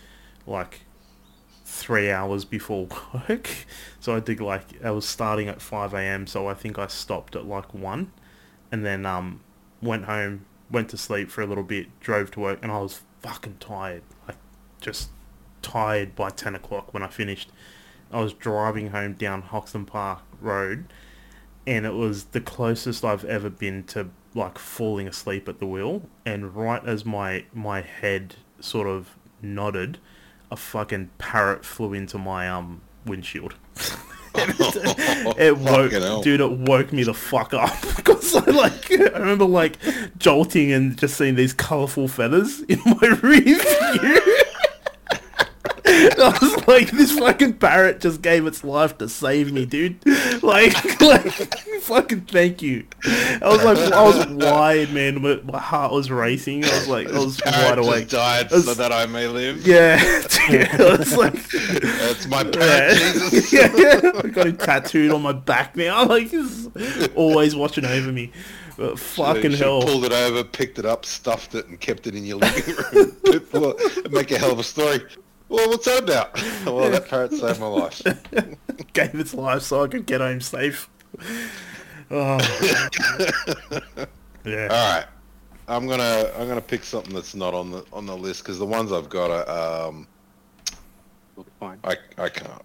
like 0.46 0.82
three 1.72 2.12
hours 2.12 2.44
before 2.44 2.88
work, 3.30 3.50
so 4.00 4.16
I 4.16 4.20
did 4.20 4.40
like 4.40 4.84
I 4.84 4.92
was 4.92 5.08
starting 5.08 5.48
at 5.48 5.62
five 5.62 5.94
a.m. 5.94 6.28
So 6.28 6.48
I 6.48 6.54
think 6.54 6.78
I 6.78 6.88
stopped 6.88 7.36
at 7.36 7.46
like 7.46 7.74
one, 7.74 8.12
and 8.72 8.86
then 8.86 9.06
um 9.06 9.42
went 9.82 10.06
home, 10.06 10.46
went 10.70 10.90
to 10.90 10.98
sleep 10.98 11.32
for 11.32 11.42
a 11.42 11.48
little 11.48 11.64
bit, 11.64 11.88
drove 12.00 12.32
to 12.32 12.40
work, 12.40 12.60
and 12.62 12.72
I 12.72 12.80
was 12.80 13.02
fucking 13.22 13.58
tired, 13.60 14.04
like 14.28 14.38
just 14.82 15.10
tired 15.62 16.16
by 16.16 16.30
ten 16.30 16.56
o'clock 16.56 16.94
when 16.94 17.04
I 17.04 17.08
finished. 17.08 17.52
I 18.12 18.20
was 18.20 18.34
driving 18.34 18.90
home 18.90 19.14
down 19.14 19.42
Hoxton 19.42 19.86
Park 19.86 20.24
Road, 20.42 20.92
and 21.66 21.86
it 21.86 21.94
was 21.94 22.26
the 22.26 22.42
closest 22.42 23.06
I've 23.06 23.24
ever 23.24 23.50
been 23.50 23.84
to 23.86 24.10
like 24.36 24.58
falling 24.58 25.08
asleep 25.08 25.48
at 25.48 25.60
the 25.60 25.66
wheel. 25.66 26.04
And 26.26 26.54
right 26.54 26.86
as 26.86 27.06
my 27.06 27.46
my 27.54 27.80
head 27.82 28.36
sort 28.60 28.88
of 28.88 29.18
nodded, 29.42 30.00
a 30.52 30.56
fucking 30.56 31.10
parrot 31.18 31.66
flew 31.66 31.94
into 31.94 32.18
my 32.18 32.50
um 32.50 32.82
windshield. 33.06 33.56
it 34.36 35.58
woke, 35.58 35.92
hell. 35.92 36.22
dude. 36.22 36.40
It 36.42 36.52
woke 36.52 36.94
me 36.94 37.04
the 37.04 37.14
fuck 37.14 37.54
up 37.54 37.74
because 37.96 38.36
I 38.36 38.46
like 38.52 38.92
I 38.92 39.18
remember 39.20 39.46
like 39.46 39.78
jolting 40.18 40.72
and 40.72 40.98
just 40.98 41.18
seeing 41.18 41.36
these 41.36 41.54
colourful 41.54 42.08
feathers 42.08 42.62
in 42.62 42.80
my 42.86 43.08
rear 43.24 43.42
view. 43.42 44.21
I 46.22 46.38
was 46.42 46.68
like, 46.68 46.92
this 46.92 47.18
fucking 47.18 47.54
parrot 47.54 48.00
just 48.02 48.22
gave 48.22 48.46
its 48.46 48.64
life 48.64 48.98
to 49.00 49.10
save 49.10 49.52
me, 49.52 49.66
dude. 49.66 49.98
Like, 50.42 50.74
like, 51.02 51.32
fucking 51.82 52.22
thank 52.22 52.62
you. 52.64 52.86
I 53.06 53.40
was 53.44 53.64
like, 53.64 53.78
I 53.92 54.02
was 54.04 54.26
wide, 54.28 54.92
man. 54.92 55.22
My, 55.22 55.36
my 55.44 55.60
heart 55.60 55.92
was 55.92 56.10
racing. 56.10 56.66
I 56.66 56.70
was 56.70 56.88
like, 56.88 57.08
I 57.10 57.20
was 57.20 57.40
wide 57.46 57.78
awake. 57.78 58.08
just 58.08 58.12
died 58.12 58.52
was- 58.52 58.66
so 58.66 58.74
that 58.74 58.92
I 58.92 59.06
may 59.06 59.28
live. 59.28 59.66
Yeah, 59.72 59.98
dude. 60.50 60.68
I 60.82 60.98
was 60.98 61.16
like, 61.16 61.34
That's 61.52 62.28
my 62.28 62.44
parrot, 62.44 62.98
yeah. 62.98 63.14
Jesus. 63.14 63.54
yeah, 63.54 63.72
yeah. 63.76 64.12
I 64.24 64.28
got 64.30 64.48
him 64.48 64.58
tattooed 64.58 65.12
on 65.12 65.22
my 65.22 65.34
back 65.34 65.76
now. 65.76 66.06
Like, 66.06 66.28
he's 66.30 66.68
always 67.16 67.56
watching 67.56 67.86
over 67.86 68.12
me. 68.12 68.32
Uh, 68.72 68.74
but 68.78 69.00
fucking 69.00 69.52
You 69.52 69.58
should've 69.58 69.60
hell. 69.60 69.82
Pulled 69.84 70.06
it 70.06 70.12
over, 70.14 70.44
picked 70.44 70.80
it 70.80 70.86
up, 70.86 71.06
stuffed 71.06 71.54
it, 71.56 71.68
and 71.68 71.80
kept 71.80 72.08
it 72.08 72.16
in 72.16 72.26
your 72.26 72.38
living 72.38 72.76
room. 72.94 73.16
Make 74.12 74.32
a 74.32 74.38
hell 74.40 74.52
of 74.52 74.60
a 74.60 74.64
story. 74.64 75.02
Well, 75.52 75.68
what's 75.68 75.84
that 75.84 76.04
about? 76.04 76.42
Well, 76.66 76.92
that 76.92 77.10
parrot 77.10 77.34
saved 77.34 77.60
my 77.60 77.68
life. 77.68 78.02
Gave 78.94 79.16
its 79.16 79.34
life 79.34 79.64
so 79.64 79.84
I 79.84 79.88
could 79.88 80.06
get 80.06 80.22
home 80.22 80.40
safe. 80.40 80.90
Oh. 82.10 82.38
yeah. 84.46 84.68
All 84.70 84.96
right, 84.96 85.06
I'm 85.68 85.88
gonna 85.88 86.32
I'm 86.38 86.48
gonna 86.48 86.62
pick 86.62 86.84
something 86.84 87.14
that's 87.14 87.36
not 87.36 87.54
on 87.54 87.72
the 87.72 87.84
on 87.92 88.06
the 88.06 88.16
list 88.16 88.44
because 88.44 88.60
the 88.60 88.66
ones 88.66 88.94
I've 88.94 89.10
got 89.10 89.30
are 89.32 89.88
um 89.88 90.08
Fine. 91.60 91.80
I 91.84 91.98
I 92.18 92.30
can't 92.30 92.62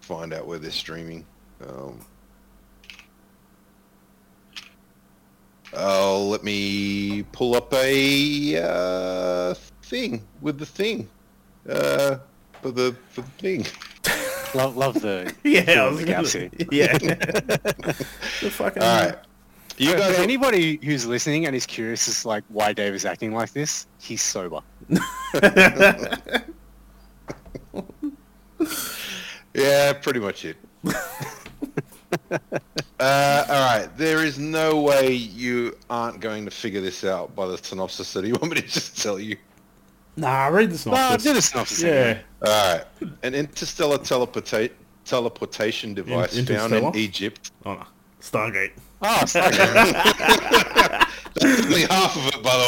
find 0.00 0.32
out 0.32 0.46
where 0.46 0.58
they're 0.58 0.70
streaming. 0.70 1.24
Um, 1.64 2.00
oh, 5.74 6.26
let 6.30 6.42
me 6.42 7.22
pull 7.32 7.54
up 7.54 7.72
a 7.72 8.56
uh, 8.56 9.54
thing 9.82 10.26
with 10.40 10.58
the 10.58 10.66
thing. 10.66 11.08
Uh, 11.68 12.18
for 12.62 12.70
the 12.70 12.96
for 13.10 13.22
the 13.22 13.30
thing. 13.38 13.66
Love, 14.54 14.76
love 14.76 14.94
the. 15.02 15.34
Yeah, 15.44 15.82
I 15.82 15.88
was 15.88 15.98
the 15.98 16.04
gonna, 16.06 16.22
gaps 16.22 16.34
yeah. 16.70 16.96
the 16.98 18.50
fucking 18.50 18.82
All 18.82 19.00
right, 19.04 19.18
you 19.76 19.92
guys. 19.92 20.16
for 20.16 20.22
anybody 20.22 20.78
who's 20.82 21.04
listening 21.04 21.46
and 21.46 21.54
is 21.54 21.66
curious 21.66 22.08
as 22.08 22.22
to, 22.22 22.28
like 22.28 22.44
why 22.48 22.72
Dave 22.72 22.94
is 22.94 23.04
acting 23.04 23.34
like 23.34 23.52
this, 23.52 23.86
he's 23.98 24.22
sober. 24.22 24.60
Yeah, 29.54 29.94
pretty 29.94 30.20
much 30.20 30.44
it. 30.44 30.56
uh, 32.30 32.38
all 33.00 33.78
right, 33.78 33.88
there 33.96 34.24
is 34.24 34.38
no 34.38 34.80
way 34.80 35.12
you 35.12 35.76
aren't 35.90 36.20
going 36.20 36.44
to 36.44 36.50
figure 36.50 36.80
this 36.80 37.04
out 37.04 37.34
by 37.34 37.46
the 37.46 37.56
synopsis. 37.58 38.08
So 38.08 38.20
do 38.20 38.28
you 38.28 38.34
want 38.34 38.54
me 38.54 38.60
to 38.60 38.66
just 38.66 39.02
tell 39.02 39.18
you? 39.18 39.36
Nah, 40.16 40.46
read 40.46 40.70
the 40.70 40.90
No, 40.90 40.96
synopsis. 40.96 41.22
do 41.22 41.32
the 41.34 41.42
synopsis. 41.42 41.82
yeah. 41.82 41.88
anyway. 41.90 42.20
All 42.46 42.74
right, 42.74 42.84
an 43.22 43.34
interstellar 43.34 43.98
teleporta- 43.98 44.70
teleportation 45.04 45.92
device 45.94 46.38
found 46.46 46.72
in 46.72 46.96
Egypt. 46.96 47.50
Oh, 47.64 47.74
no. 47.74 47.84
Stargate. 48.20 48.72
Oh, 49.02 49.24
sorry. 49.26 49.54
That's 49.56 51.64
only 51.64 51.82
half 51.82 52.16
of 52.16 52.26
it, 52.28 52.42
by 52.42 52.56
the 52.56 52.64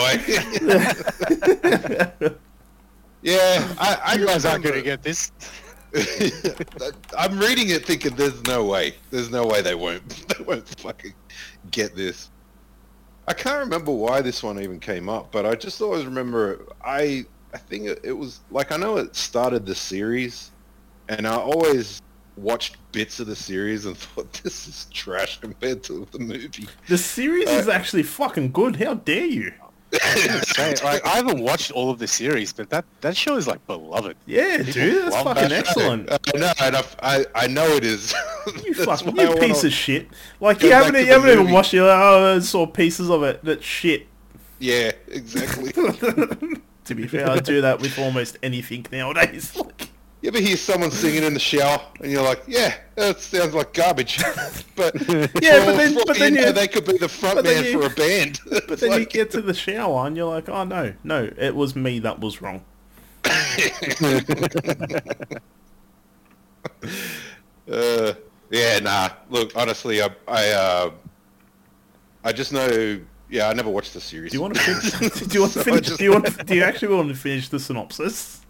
way. 2.21 2.31
yeah, 3.23 3.75
I, 3.79 3.99
I 4.05 4.15
you 4.17 4.27
guys 4.27 4.45
aren't 4.45 4.63
going 4.63 4.75
to 4.77 4.83
get 4.83 5.03
this. 5.03 5.33
I'm 7.19 7.39
reading 7.39 7.71
it 7.71 7.87
thinking 7.87 8.15
there's 8.15 8.43
no 8.45 8.63
way. 8.65 8.95
There's 9.11 9.31
no 9.31 9.47
way 9.47 9.63
they 9.63 9.75
won't. 9.75 10.03
They 10.39 10.45
won't 10.45 10.69
fucking 10.81 11.15
get 11.71 11.97
this. 11.97 12.31
I 13.27 13.33
can't 13.35 13.59
remember 13.61 13.91
why 13.91 14.21
this 14.23 14.43
one 14.43 14.61
even 14.61 14.81
came 14.81 15.09
up, 15.09 15.33
but 15.33 15.47
I 15.47 15.55
just 15.55 15.81
always 15.81 16.05
remember 16.05 16.67
I 16.85 17.25
I 17.55 17.59
think 17.59 17.87
it, 17.87 18.01
it 18.05 18.13
was 18.13 18.41
like 18.51 18.73
I 18.73 18.77
know 18.77 18.97
it 18.99 19.17
started 19.17 19.65
the 19.67 19.75
series, 19.75 20.51
and 21.09 21.27
I 21.27 21.37
always 21.37 22.03
watched 22.37 22.77
bits 22.93 23.19
of 23.21 23.27
the 23.27 23.37
series 23.37 23.85
and 23.87 23.97
thought 23.99 24.33
this 24.45 24.69
is 24.69 24.87
trash 24.93 25.41
compared 25.41 25.83
to 25.85 26.07
the 26.13 26.19
movie. 26.19 26.69
The 26.89 26.99
series 26.99 27.49
is 27.49 27.69
uh, 27.69 27.73
actually 27.73 28.05
fucking 28.05 28.53
good. 28.53 28.77
How 28.77 28.95
dare 28.95 29.27
you? 29.27 29.53
Say, 30.03 30.75
like, 30.85 31.03
I 31.07 31.17
haven't 31.17 31.41
watched 31.41 31.71
all 31.71 31.91
of 31.91 31.99
the 31.99 32.07
series, 32.07 32.53
but 32.53 32.69
that, 32.69 32.85
that 33.01 33.17
show 33.17 33.37
is 33.39 33.47
like 33.47 33.67
beloved. 33.67 34.19
Yeah, 34.27 34.59
dude, 34.59 35.05
that's 35.05 35.17
fucking 35.17 35.49
that 35.49 35.53
excellent. 35.53 36.11
Uh, 36.11 36.19
I 36.35 36.39
know, 36.39 36.53
and 36.61 36.77
I, 36.77 36.85
I, 37.03 37.25
I 37.35 37.47
know 37.47 37.67
it 37.69 37.85
is. 37.85 38.15
You 38.65 38.73
fucking 38.75 39.15
why 39.15 39.25
I 39.25 39.29
wanna- 39.29 39.41
piece 39.41 39.65
of 39.65 39.73
shit. 39.73 40.09
Like 40.41 40.61
go 40.61 40.67
you 40.69 40.73
haven't 40.75 40.95
you 40.95 41.07
haven't 41.07 41.31
even 41.31 41.51
watched 41.51 41.73
it. 41.75 41.83
Like, 41.83 41.99
oh, 41.99 42.37
I 42.37 42.39
saw 42.41 42.67
pieces 42.67 43.09
of 43.11 43.23
it. 43.23 43.43
That's 43.43 43.65
shit. 43.65 44.07
Yeah, 44.59 44.93
exactly. 45.07 45.73
To 46.89 46.95
be 46.95 47.07
fair, 47.07 47.29
I 47.29 47.39
do 47.41 47.61
that 47.61 47.81
with 47.81 47.99
almost 47.99 48.39
anything 48.43 48.87
nowadays. 48.91 49.57
Like, 49.79 49.91
You 50.23 50.29
ever 50.31 50.41
hear 50.41 50.57
someone 50.57 50.91
singing 50.91 51.23
in 51.23 51.33
the 51.33 51.39
shower, 51.39 51.81
and 52.03 52.11
you're 52.11 52.25
like, 52.25 52.43
"Yeah, 52.49 52.75
that 52.97 53.21
sounds 53.21 53.55
like 53.55 53.73
garbage," 53.73 54.19
but 54.75 54.93
Yeah, 55.41 55.65
but 55.65 55.77
then- 55.77 55.95
but 56.07 56.19
then 56.19 56.35
you 56.35 56.51
they 56.51 56.67
could 56.67 56.85
be 56.87 56.99
the 56.99 57.09
front 57.09 57.45
man 57.45 57.63
you- 57.65 57.81
for 57.81 57.87
a 57.87 57.91
band. 57.91 58.41
but 58.67 58.81
then 58.81 58.99
you 58.99 59.07
get 59.07 59.31
to 59.31 59.41
the 59.41 59.55
shower 59.55 60.07
and 60.09 60.17
you're 60.17 60.29
like, 60.29 60.49
oh 60.49 60.65
no, 60.65 60.93
no, 61.05 61.31
it 61.39 61.55
was 61.55 61.77
me 61.77 62.01
that 62.01 62.19
was 62.19 62.43
wrong. 62.43 62.65
Uh, 67.71 68.13
yeah, 68.51 68.79
nah. 68.81 69.11
Look, 69.31 69.53
honestly, 69.57 70.01
I, 70.03 70.09
I, 70.27 70.49
uh, 70.51 70.91
I 72.25 72.33
just 72.33 72.53
know. 72.53 73.01
Yeah, 73.31 73.49
I 73.49 73.53
never 73.53 73.69
watched 73.71 73.93
the 73.95 74.01
series. 74.01 74.33
Do 74.33 74.39
you 74.39 74.43
want 74.43 74.55
to 74.55 74.61
finish? 75.01 75.21
do 75.29 75.35
you 75.35 75.41
want 75.43 75.53
to 75.53 75.59
So 75.59 75.65
finish? 75.65 75.87
just- 75.87 75.99
Do 75.99 76.05
you 76.05 76.13
want? 76.13 76.47
Do 76.47 76.55
you 76.55 76.63
actually 76.63 76.95
want 76.95 77.09
to 77.09 77.15
finish 77.15 77.49
the 77.49 77.61
synopsis? 77.61 78.41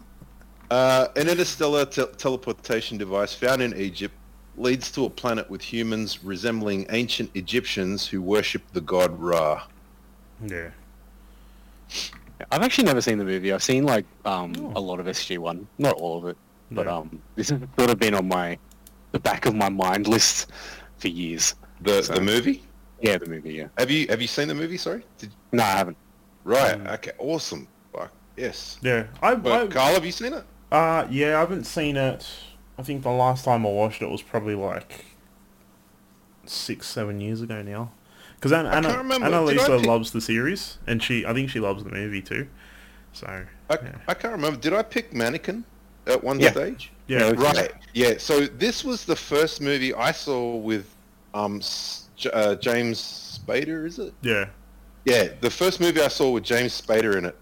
Uh, 0.70 1.08
an 1.16 1.28
interstellar 1.28 1.86
te- 1.86 2.04
teleportation 2.18 2.98
device 2.98 3.34
found 3.34 3.62
in 3.62 3.74
Egypt 3.76 4.14
leads 4.56 4.90
to 4.92 5.04
a 5.06 5.10
planet 5.10 5.48
with 5.48 5.62
humans 5.62 6.22
resembling 6.22 6.84
ancient 6.90 7.30
Egyptians 7.34 8.06
who 8.06 8.20
worship 8.20 8.62
the 8.72 8.80
god 8.80 9.18
Ra. 9.18 9.62
Yeah. 10.46 10.70
I've 12.52 12.62
actually 12.62 12.84
never 12.84 13.00
seen 13.00 13.18
the 13.18 13.24
movie. 13.24 13.52
I've 13.52 13.62
seen 13.62 13.84
like 13.84 14.04
um, 14.24 14.52
Oh. 14.58 14.72
a 14.76 14.80
lot 14.80 15.00
of 15.00 15.06
SG1, 15.06 15.64
not 15.78 15.94
all 15.94 16.18
of 16.18 16.26
it, 16.26 16.36
but 16.70 16.86
Yeah. 16.86 16.96
um, 16.98 17.20
this 17.34 17.48
has 17.50 17.60
sort 17.78 17.90
of 17.90 17.98
been 17.98 18.14
on 18.14 18.28
my 18.28 18.58
the 19.12 19.18
back 19.18 19.46
of 19.46 19.54
my 19.54 19.68
mind 19.70 20.06
list 20.06 20.50
for 20.98 21.08
years. 21.08 21.54
The 21.80 22.02
So- 22.02 22.14
the 22.14 22.20
movie. 22.20 22.62
Yeah, 23.00 23.16
the 23.18 23.26
movie. 23.26 23.54
Yeah. 23.54 23.68
Have 23.78 23.90
you 23.90 24.06
have 24.08 24.20
you 24.20 24.26
seen 24.28 24.48
the 24.48 24.54
movie? 24.54 24.76
Sorry. 24.76 25.04
Did, 25.18 25.30
No, 25.52 25.62
I 25.62 25.66
haven't. 25.66 25.96
right. 26.44 26.78
Mm. 26.82 26.94
Okay. 26.94 27.12
Awesome. 27.18 27.68
Fuck. 27.92 28.12
Yes. 28.36 28.78
Yeah. 28.82 29.06
I, 29.22 29.34
But 29.34 29.52
I 29.62 29.66
Carl, 29.68 29.94
have 29.94 30.04
you 30.04 30.12
seen 30.12 30.32
it? 30.32 30.44
Uh, 30.72 31.06
yeah, 31.10 31.36
I 31.36 31.40
haven't 31.40 31.64
seen 31.64 31.96
it. 31.96 32.26
I 32.76 32.82
think 32.82 33.02
the 33.02 33.10
last 33.10 33.44
time 33.44 33.64
I 33.66 33.70
watched 33.70 34.02
it 34.02 34.10
was 34.10 34.22
probably 34.22 34.54
like 34.54 35.04
six, 36.46 36.86
seven 36.86 37.20
years 37.20 37.42
ago 37.42 37.62
now. 37.62 37.92
Because 38.36 38.52
Anna, 38.52 38.70
can't 38.70 38.86
Anna, 38.86 38.98
remember. 38.98 39.26
Did 39.26 39.34
I 39.34 39.38
Annalisa 39.66 39.78
pick- 39.78 39.86
loves 39.86 40.12
the 40.12 40.20
series, 40.20 40.78
and 40.86 41.02
she, 41.02 41.26
I 41.26 41.32
think 41.34 41.50
she 41.50 41.58
loves 41.60 41.82
the 41.82 41.90
movie 41.90 42.22
too. 42.22 42.46
So, 43.12 43.26
I, 43.26 43.74
yeah, 43.82 43.96
I 44.06 44.14
can't 44.14 44.32
remember. 44.32 44.58
Did 44.60 44.72
I 44.74 44.82
pick 44.82 45.12
Mannequin 45.12 45.64
at 46.06 46.22
one 46.22 46.38
Yeah. 46.38 46.52
stage? 46.52 46.92
yeah, 47.08 47.30
Right. 47.36 47.72
Yeah. 47.94 48.14
So 48.18 48.46
this 48.46 48.84
was 48.84 49.04
the 49.04 49.16
first 49.16 49.60
movie 49.60 49.92
I 49.94 50.12
saw 50.12 50.56
with 50.56 50.94
um 51.34 51.56
S- 51.58 52.07
J- 52.18 52.30
uh, 52.30 52.54
James 52.56 53.40
Spader. 53.46 53.86
Is 53.86 53.98
it? 53.98 54.12
yeah, 54.22 54.46
Yeah. 55.04 55.28
The 55.40 55.48
first 55.50 55.80
movie 55.80 56.02
I 56.02 56.08
saw 56.08 56.30
with 56.30 56.44
James 56.44 56.78
Spader 56.80 57.16
in 57.16 57.24
it 57.24 57.36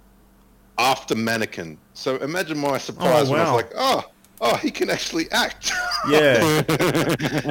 after 0.79 1.15
Mannequin. 1.17 1.79
So 1.95 2.17
imagine 2.19 2.59
my 2.59 2.79
surprise 2.79 3.29
when 3.31 3.41
I 3.41 3.45
was 3.45 3.53
like, 3.63 3.73
oh, 3.77 4.05
oh, 4.43 4.57
he 4.57 4.71
can 4.71 4.91
actually 4.91 5.31
act. 5.33 5.73
yeah, 6.11 6.63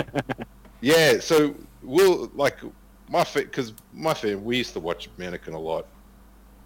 yeah. 0.82 1.20
So 1.20 1.56
we'll 1.84 2.30
like 2.36 2.58
my 3.10 3.26
because 3.34 3.74
my 3.94 4.14
family 4.14 4.36
we 4.36 4.58
used 4.58 4.74
to 4.74 4.80
watch 4.80 5.10
Mannequin 5.18 5.54
a 5.56 5.60
lot. 5.60 5.88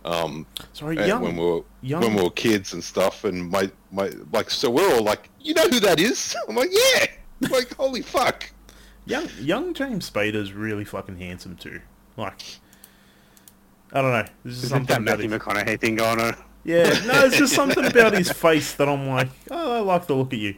Um, 0.06 0.46
Sorry, 0.72 0.96
young, 1.06 1.22
when 1.22 1.36
we 1.36 1.44
were 1.46 1.62
young- 1.82 2.02
when 2.02 2.16
we 2.16 2.24
were 2.24 2.30
kids 2.30 2.74
and 2.74 2.84
stuff, 2.84 3.24
and 3.26 3.50
my 3.50 3.70
my 3.92 4.12
like 4.32 4.50
so 4.50 4.70
we're 4.70 4.94
all 4.96 5.04
like, 5.04 5.30
you 5.42 5.54
know 5.54 5.68
who 5.68 5.80
that 5.82 6.00
is? 6.00 6.36
I'm 6.50 6.56
like, 6.56 6.70
yeah, 6.72 7.06
I'm 7.44 7.52
like 7.52 7.74
holy 7.76 8.02
fuck. 8.02 8.50
Young, 9.10 9.28
young 9.40 9.74
James 9.74 10.10
Spader's 10.10 10.54
really 10.54 10.86
fucking 10.86 11.18
handsome 11.18 11.58
too. 11.58 11.82
Like, 12.16 12.42
I 13.92 14.02
don't 14.02 14.12
know. 14.12 14.24
Just 14.46 14.64
Isn't 14.66 14.70
something 14.70 14.86
that 14.88 15.02
about 15.02 15.20
Matthew 15.20 15.30
his, 15.30 15.42
McConaughey 15.42 15.82
thing 15.82 15.96
going 15.96 16.20
on? 16.22 16.36
yeah, 16.64 16.84
no, 17.06 17.26
it's 17.26 17.38
just 17.38 17.54
something 17.56 17.86
about 17.86 18.14
his 18.14 18.32
face 18.32 18.74
that 18.76 18.88
I'm 18.88 19.08
like, 19.08 19.30
oh, 19.52 19.78
I 19.78 19.80
like 19.80 20.08
the 20.08 20.16
look 20.16 20.34
at 20.34 20.40
you. 20.40 20.56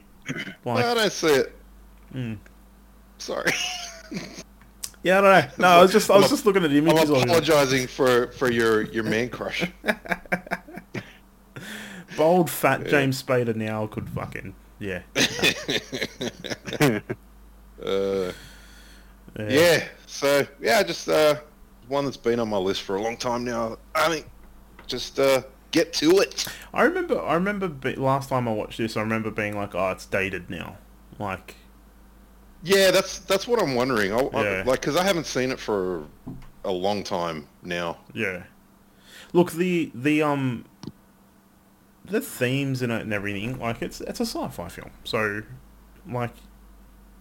Like, 0.65 0.85
I 0.85 0.93
don't 0.93 1.11
see 1.11 1.27
it. 1.27 1.55
Mm. 2.13 2.37
Sorry, 3.17 3.51
yeah, 5.03 5.19
I 5.19 5.21
don't 5.21 5.31
know. 5.31 5.47
No, 5.59 5.67
I 5.67 5.81
was 5.81 5.91
just, 5.91 6.09
I 6.09 6.15
was 6.15 6.25
I'm 6.25 6.29
just 6.29 6.45
looking 6.45 6.63
at 6.63 6.71
I'm 6.71 6.77
images 6.77 7.09
of 7.09 7.17
him. 7.17 7.23
apologizing 7.23 7.87
for 7.87 8.27
for 8.33 8.49
your 8.51 8.83
your 8.83 9.03
man 9.03 9.29
crush. 9.29 9.65
Bold, 12.17 12.49
fat 12.49 12.85
James 12.87 13.21
Spader 13.21 13.55
now 13.55 13.87
could 13.87 14.09
fucking 14.09 14.55
yeah. 14.79 15.01
Uh, 17.85 18.31
yeah. 19.39 19.85
So 20.07 20.45
yeah, 20.59 20.83
just 20.83 21.07
uh, 21.09 21.35
one 21.87 22.05
that's 22.05 22.17
been 22.17 22.39
on 22.39 22.49
my 22.49 22.57
list 22.57 22.81
for 22.83 22.95
a 22.95 23.01
long 23.01 23.17
time 23.17 23.43
now. 23.43 23.77
I 23.95 24.09
mean, 24.09 24.23
just 24.87 25.19
uh, 25.19 25.43
get 25.71 25.93
to 25.93 26.19
it. 26.19 26.45
I 26.73 26.83
remember. 26.83 27.19
I 27.21 27.33
remember 27.35 27.67
be, 27.67 27.95
last 27.95 28.29
time 28.29 28.47
I 28.47 28.51
watched 28.53 28.77
this. 28.77 28.97
I 28.97 29.01
remember 29.01 29.31
being 29.31 29.55
like, 29.55 29.73
"Oh, 29.75 29.91
it's 29.91 30.05
dated 30.05 30.49
now." 30.49 30.77
Like, 31.19 31.55
Yeah, 32.63 32.91
that's 32.91 33.19
that's 33.19 33.47
what 33.47 33.61
I'm 33.61 33.75
wondering. 33.75 34.11
I, 34.13 34.17
I- 34.19 34.43
Yeah. 34.57 34.63
like, 34.65 34.81
because 34.81 34.95
I 34.95 35.03
haven't 35.03 35.25
seen 35.27 35.51
it 35.51 35.59
for 35.59 36.05
a 36.63 36.71
long 36.71 37.03
time 37.03 37.47
now. 37.63 37.97
yeah. 38.13 38.43
Look, 39.33 39.51
the 39.53 39.91
the 39.95 40.21
um, 40.23 40.65
the 42.05 42.19
themes 42.21 42.81
in 42.81 42.91
it 42.91 43.01
and 43.01 43.13
everything. 43.13 43.57
Like, 43.59 43.81
it's 43.81 44.01
it's 44.01 44.19
a 44.19 44.25
sci-fi 44.25 44.67
film. 44.67 44.91
So, 45.05 45.43
like, 46.09 46.31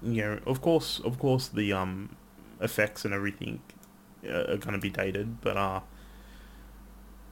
you 0.03 0.23
know, 0.23 0.39
of 0.47 0.61
course, 0.61 1.01
of 1.05 1.19
course, 1.19 1.49
the 1.49 1.73
um, 1.73 2.17
effects 2.61 3.05
and 3.05 3.13
everything 3.15 3.61
uh, 4.29 4.53
are 4.53 4.57
going 4.57 4.73
to 4.75 4.79
be 4.79 4.91
dated, 4.91 5.41
but 5.41 5.57
uh, 5.57 5.81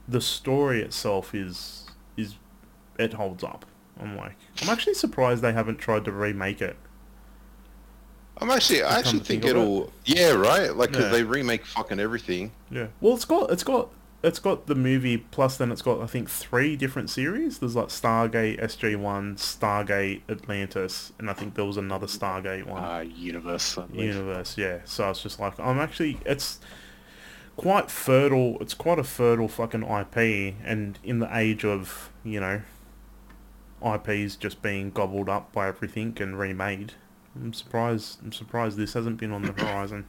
the 0.07 0.21
story 0.21 0.81
itself 0.81 1.33
is 1.35 1.85
is 2.17 2.35
it 2.97 3.13
holds 3.13 3.43
up. 3.43 3.65
I'm 3.99 4.15
like, 4.15 4.35
I'm 4.61 4.69
actually 4.69 4.93
surprised 4.93 5.41
they 5.41 5.53
haven't 5.53 5.77
tried 5.77 6.05
to 6.05 6.11
remake 6.11 6.61
it. 6.61 6.77
I'm 8.41 8.49
actually, 8.49 8.81
I 8.83 8.99
actually 8.99 9.19
think 9.19 9.43
of 9.43 9.49
it. 9.49 9.55
it'll, 9.57 9.91
yeah, 10.05 10.31
right. 10.31 10.73
Like, 10.73 10.95
Yeah. 10.95 11.09
they 11.09 11.23
remake 11.23 11.65
fucking 11.65 11.99
everything. 11.99 12.51
Yeah. 12.71 12.87
Well, 13.01 13.13
it's 13.15 13.25
got 13.25 13.51
it's 13.51 13.63
got 13.63 13.89
it's 14.21 14.39
got 14.39 14.67
the 14.67 14.75
movie 14.75 15.17
plus 15.17 15.57
then 15.57 15.71
it's 15.71 15.81
got 15.81 16.01
I 16.01 16.07
think 16.07 16.29
three 16.29 16.75
different 16.75 17.09
series. 17.09 17.59
There's 17.59 17.75
like 17.75 17.87
Stargate 17.87 18.61
SG 18.61 18.97
One, 18.97 19.35
Stargate 19.35 20.21
Atlantis, 20.29 21.13
and 21.17 21.29
I 21.29 21.33
think 21.33 21.55
there 21.55 21.65
was 21.65 21.77
another 21.77 22.07
Stargate 22.07 22.65
one. 22.65 22.83
Uh, 22.83 22.99
universe. 22.99 23.77
Universe, 23.93 24.57
yeah. 24.57 24.79
So 24.85 25.05
I 25.05 25.09
was 25.09 25.23
just 25.23 25.39
like, 25.39 25.57
I'm 25.59 25.79
actually 25.79 26.19
it's 26.25 26.59
quite 27.55 27.89
fertile. 27.89 28.57
It's 28.59 28.73
quite 28.73 28.99
a 28.99 29.03
fertile 29.03 29.47
fucking 29.47 29.83
IP, 29.83 30.55
and 30.63 30.99
in 31.03 31.19
the 31.19 31.35
age 31.35 31.63
of 31.63 32.11
you 32.23 32.39
know 32.39 32.61
IPs 33.85 34.35
just 34.35 34.61
being 34.61 34.91
gobbled 34.91 35.29
up 35.29 35.53
by 35.53 35.67
everything 35.69 36.17
and 36.19 36.37
remade. 36.37 36.93
I'm 37.35 37.53
surprised. 37.53 38.19
I'm 38.21 38.33
surprised 38.33 38.77
this 38.77 38.93
hasn't 38.93 39.17
been 39.17 39.31
on 39.31 39.43
the 39.43 39.53
horizon. 39.53 40.05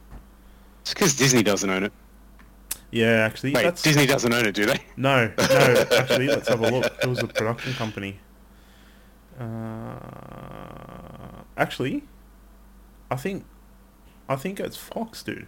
It's 0.81 0.93
because 0.93 1.15
Disney 1.15 1.43
doesn't 1.43 1.69
own 1.69 1.83
it. 1.83 1.93
Yeah, 2.91 3.25
actually, 3.25 3.53
Wait, 3.53 3.63
that's 3.63 3.81
Disney 3.81 4.05
doesn't 4.05 4.33
own 4.33 4.45
it, 4.45 4.53
do 4.53 4.65
they? 4.65 4.79
No, 4.97 5.31
no, 5.37 5.85
actually, 5.97 6.27
let's 6.27 6.49
have 6.49 6.59
a 6.59 6.69
look. 6.69 6.93
It 7.01 7.07
was 7.07 7.23
a 7.23 7.27
production 7.27 7.73
company. 7.73 8.19
Uh, 9.39 9.95
actually, 11.57 12.03
I 13.09 13.15
think, 13.15 13.45
I 14.27 14.35
think 14.35 14.59
it's 14.59 14.75
Fox, 14.75 15.23
dude. 15.23 15.47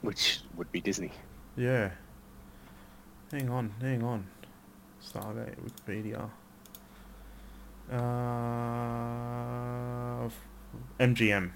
Which 0.00 0.40
would 0.56 0.72
be 0.72 0.80
Disney. 0.80 1.12
Yeah. 1.56 1.90
Hang 3.30 3.50
on, 3.50 3.74
hang 3.80 4.02
on. 4.02 4.26
Stargate 5.02 5.56
Wikipedia. 5.60 6.30
Uh, 7.90 7.96
MGM. 10.98 11.50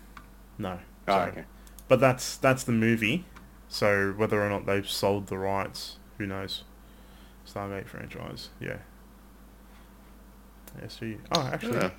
No. 0.58 0.78
Oh, 1.08 1.20
okay. 1.20 1.44
But 1.88 2.00
that's 2.00 2.36
that's 2.36 2.64
the 2.64 2.72
movie. 2.72 3.24
So 3.72 4.12
whether 4.18 4.44
or 4.44 4.50
not 4.50 4.66
they've 4.66 4.86
sold 4.88 5.28
the 5.28 5.38
rights, 5.38 5.96
who 6.18 6.26
knows? 6.26 6.62
Stargate 7.46 7.86
franchise, 7.88 8.50
yeah. 8.60 8.76
SG. 10.78 11.18
Oh, 11.34 11.48
actually, 11.50 11.78
Yeah. 11.78 11.90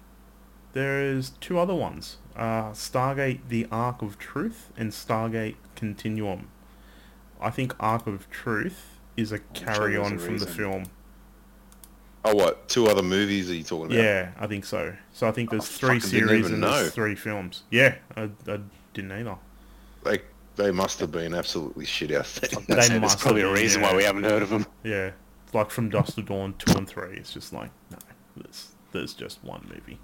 there 0.73 1.01
is 1.01 1.31
two 1.41 1.57
other 1.57 1.73
ones. 1.73 2.17
Uh, 2.35 2.71
Stargate: 2.73 3.39
The 3.49 3.67
Ark 3.71 4.03
of 4.03 4.19
Truth 4.19 4.71
and 4.77 4.91
Stargate 4.91 5.55
Continuum. 5.75 6.49
I 7.41 7.49
think 7.49 7.73
Ark 7.79 8.05
of 8.05 8.29
Truth 8.29 8.99
is 9.17 9.31
a 9.31 9.39
carry 9.39 9.97
on 9.97 10.19
from 10.19 10.37
the 10.37 10.45
film. 10.47 10.85
Oh, 12.23 12.35
what? 12.35 12.69
Two 12.69 12.85
other 12.87 13.01
movies 13.03 13.49
are 13.49 13.55
you 13.55 13.63
talking 13.63 13.87
about? 13.87 13.97
Yeah, 14.03 14.31
I 14.39 14.45
think 14.45 14.63
so. 14.65 14.95
So 15.11 15.27
I 15.27 15.31
think 15.31 15.49
there's 15.49 15.67
three 15.67 15.99
series 15.99 16.51
and 16.51 16.63
there's 16.63 16.93
three 16.93 17.15
films. 17.15 17.63
Yeah, 17.71 17.95
I, 18.15 18.29
I 18.47 18.59
didn't 18.93 19.11
either. 19.11 19.37
They 20.03 20.19
they 20.55 20.71
must 20.71 20.99
have 20.99 21.11
been 21.11 21.33
absolutely 21.33 21.85
shit 21.85 22.11
out 22.11 22.25
there. 22.25 22.49
They 22.49 22.55
That's. 22.75 22.89
There's 22.89 23.01
must 23.01 23.19
probably 23.19 23.41
have 23.41 23.51
a 23.51 23.53
reason 23.53 23.81
yeah. 23.81 23.91
why 23.91 23.97
we 23.97 24.03
haven't 24.03 24.23
heard 24.23 24.41
of 24.41 24.49
them. 24.49 24.65
Yeah, 24.83 25.11
like 25.53 25.69
from 25.69 25.89
Dusk 25.89 26.15
to 26.15 26.21
Dawn 26.21 26.55
two 26.57 26.77
and 26.77 26.87
three. 26.87 27.17
It's 27.17 27.33
just 27.33 27.53
like 27.53 27.71
no, 27.91 27.97
there's 28.37 28.71
there's 28.91 29.13
just 29.13 29.43
one 29.43 29.65
movie. 29.67 29.99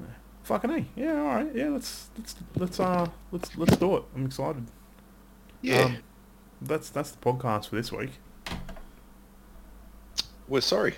Yeah. 0.00 0.06
Fucking 0.42 0.70
a, 0.70 0.84
yeah, 0.96 1.18
all 1.18 1.24
right, 1.24 1.50
yeah. 1.54 1.68
Let's 1.68 2.10
let's 2.16 2.34
let's 2.56 2.80
uh 2.80 3.08
let's 3.32 3.56
let's 3.56 3.76
do 3.76 3.96
it. 3.96 4.04
I'm 4.14 4.26
excited. 4.26 4.66
yeah. 5.62 5.82
Um, 5.82 5.98
that's 6.62 6.90
that's 6.90 7.10
the 7.10 7.18
podcast 7.18 7.68
for 7.68 7.76
this 7.76 7.92
week. 7.92 8.12
We're 10.48 10.60
sorry. 10.60 10.94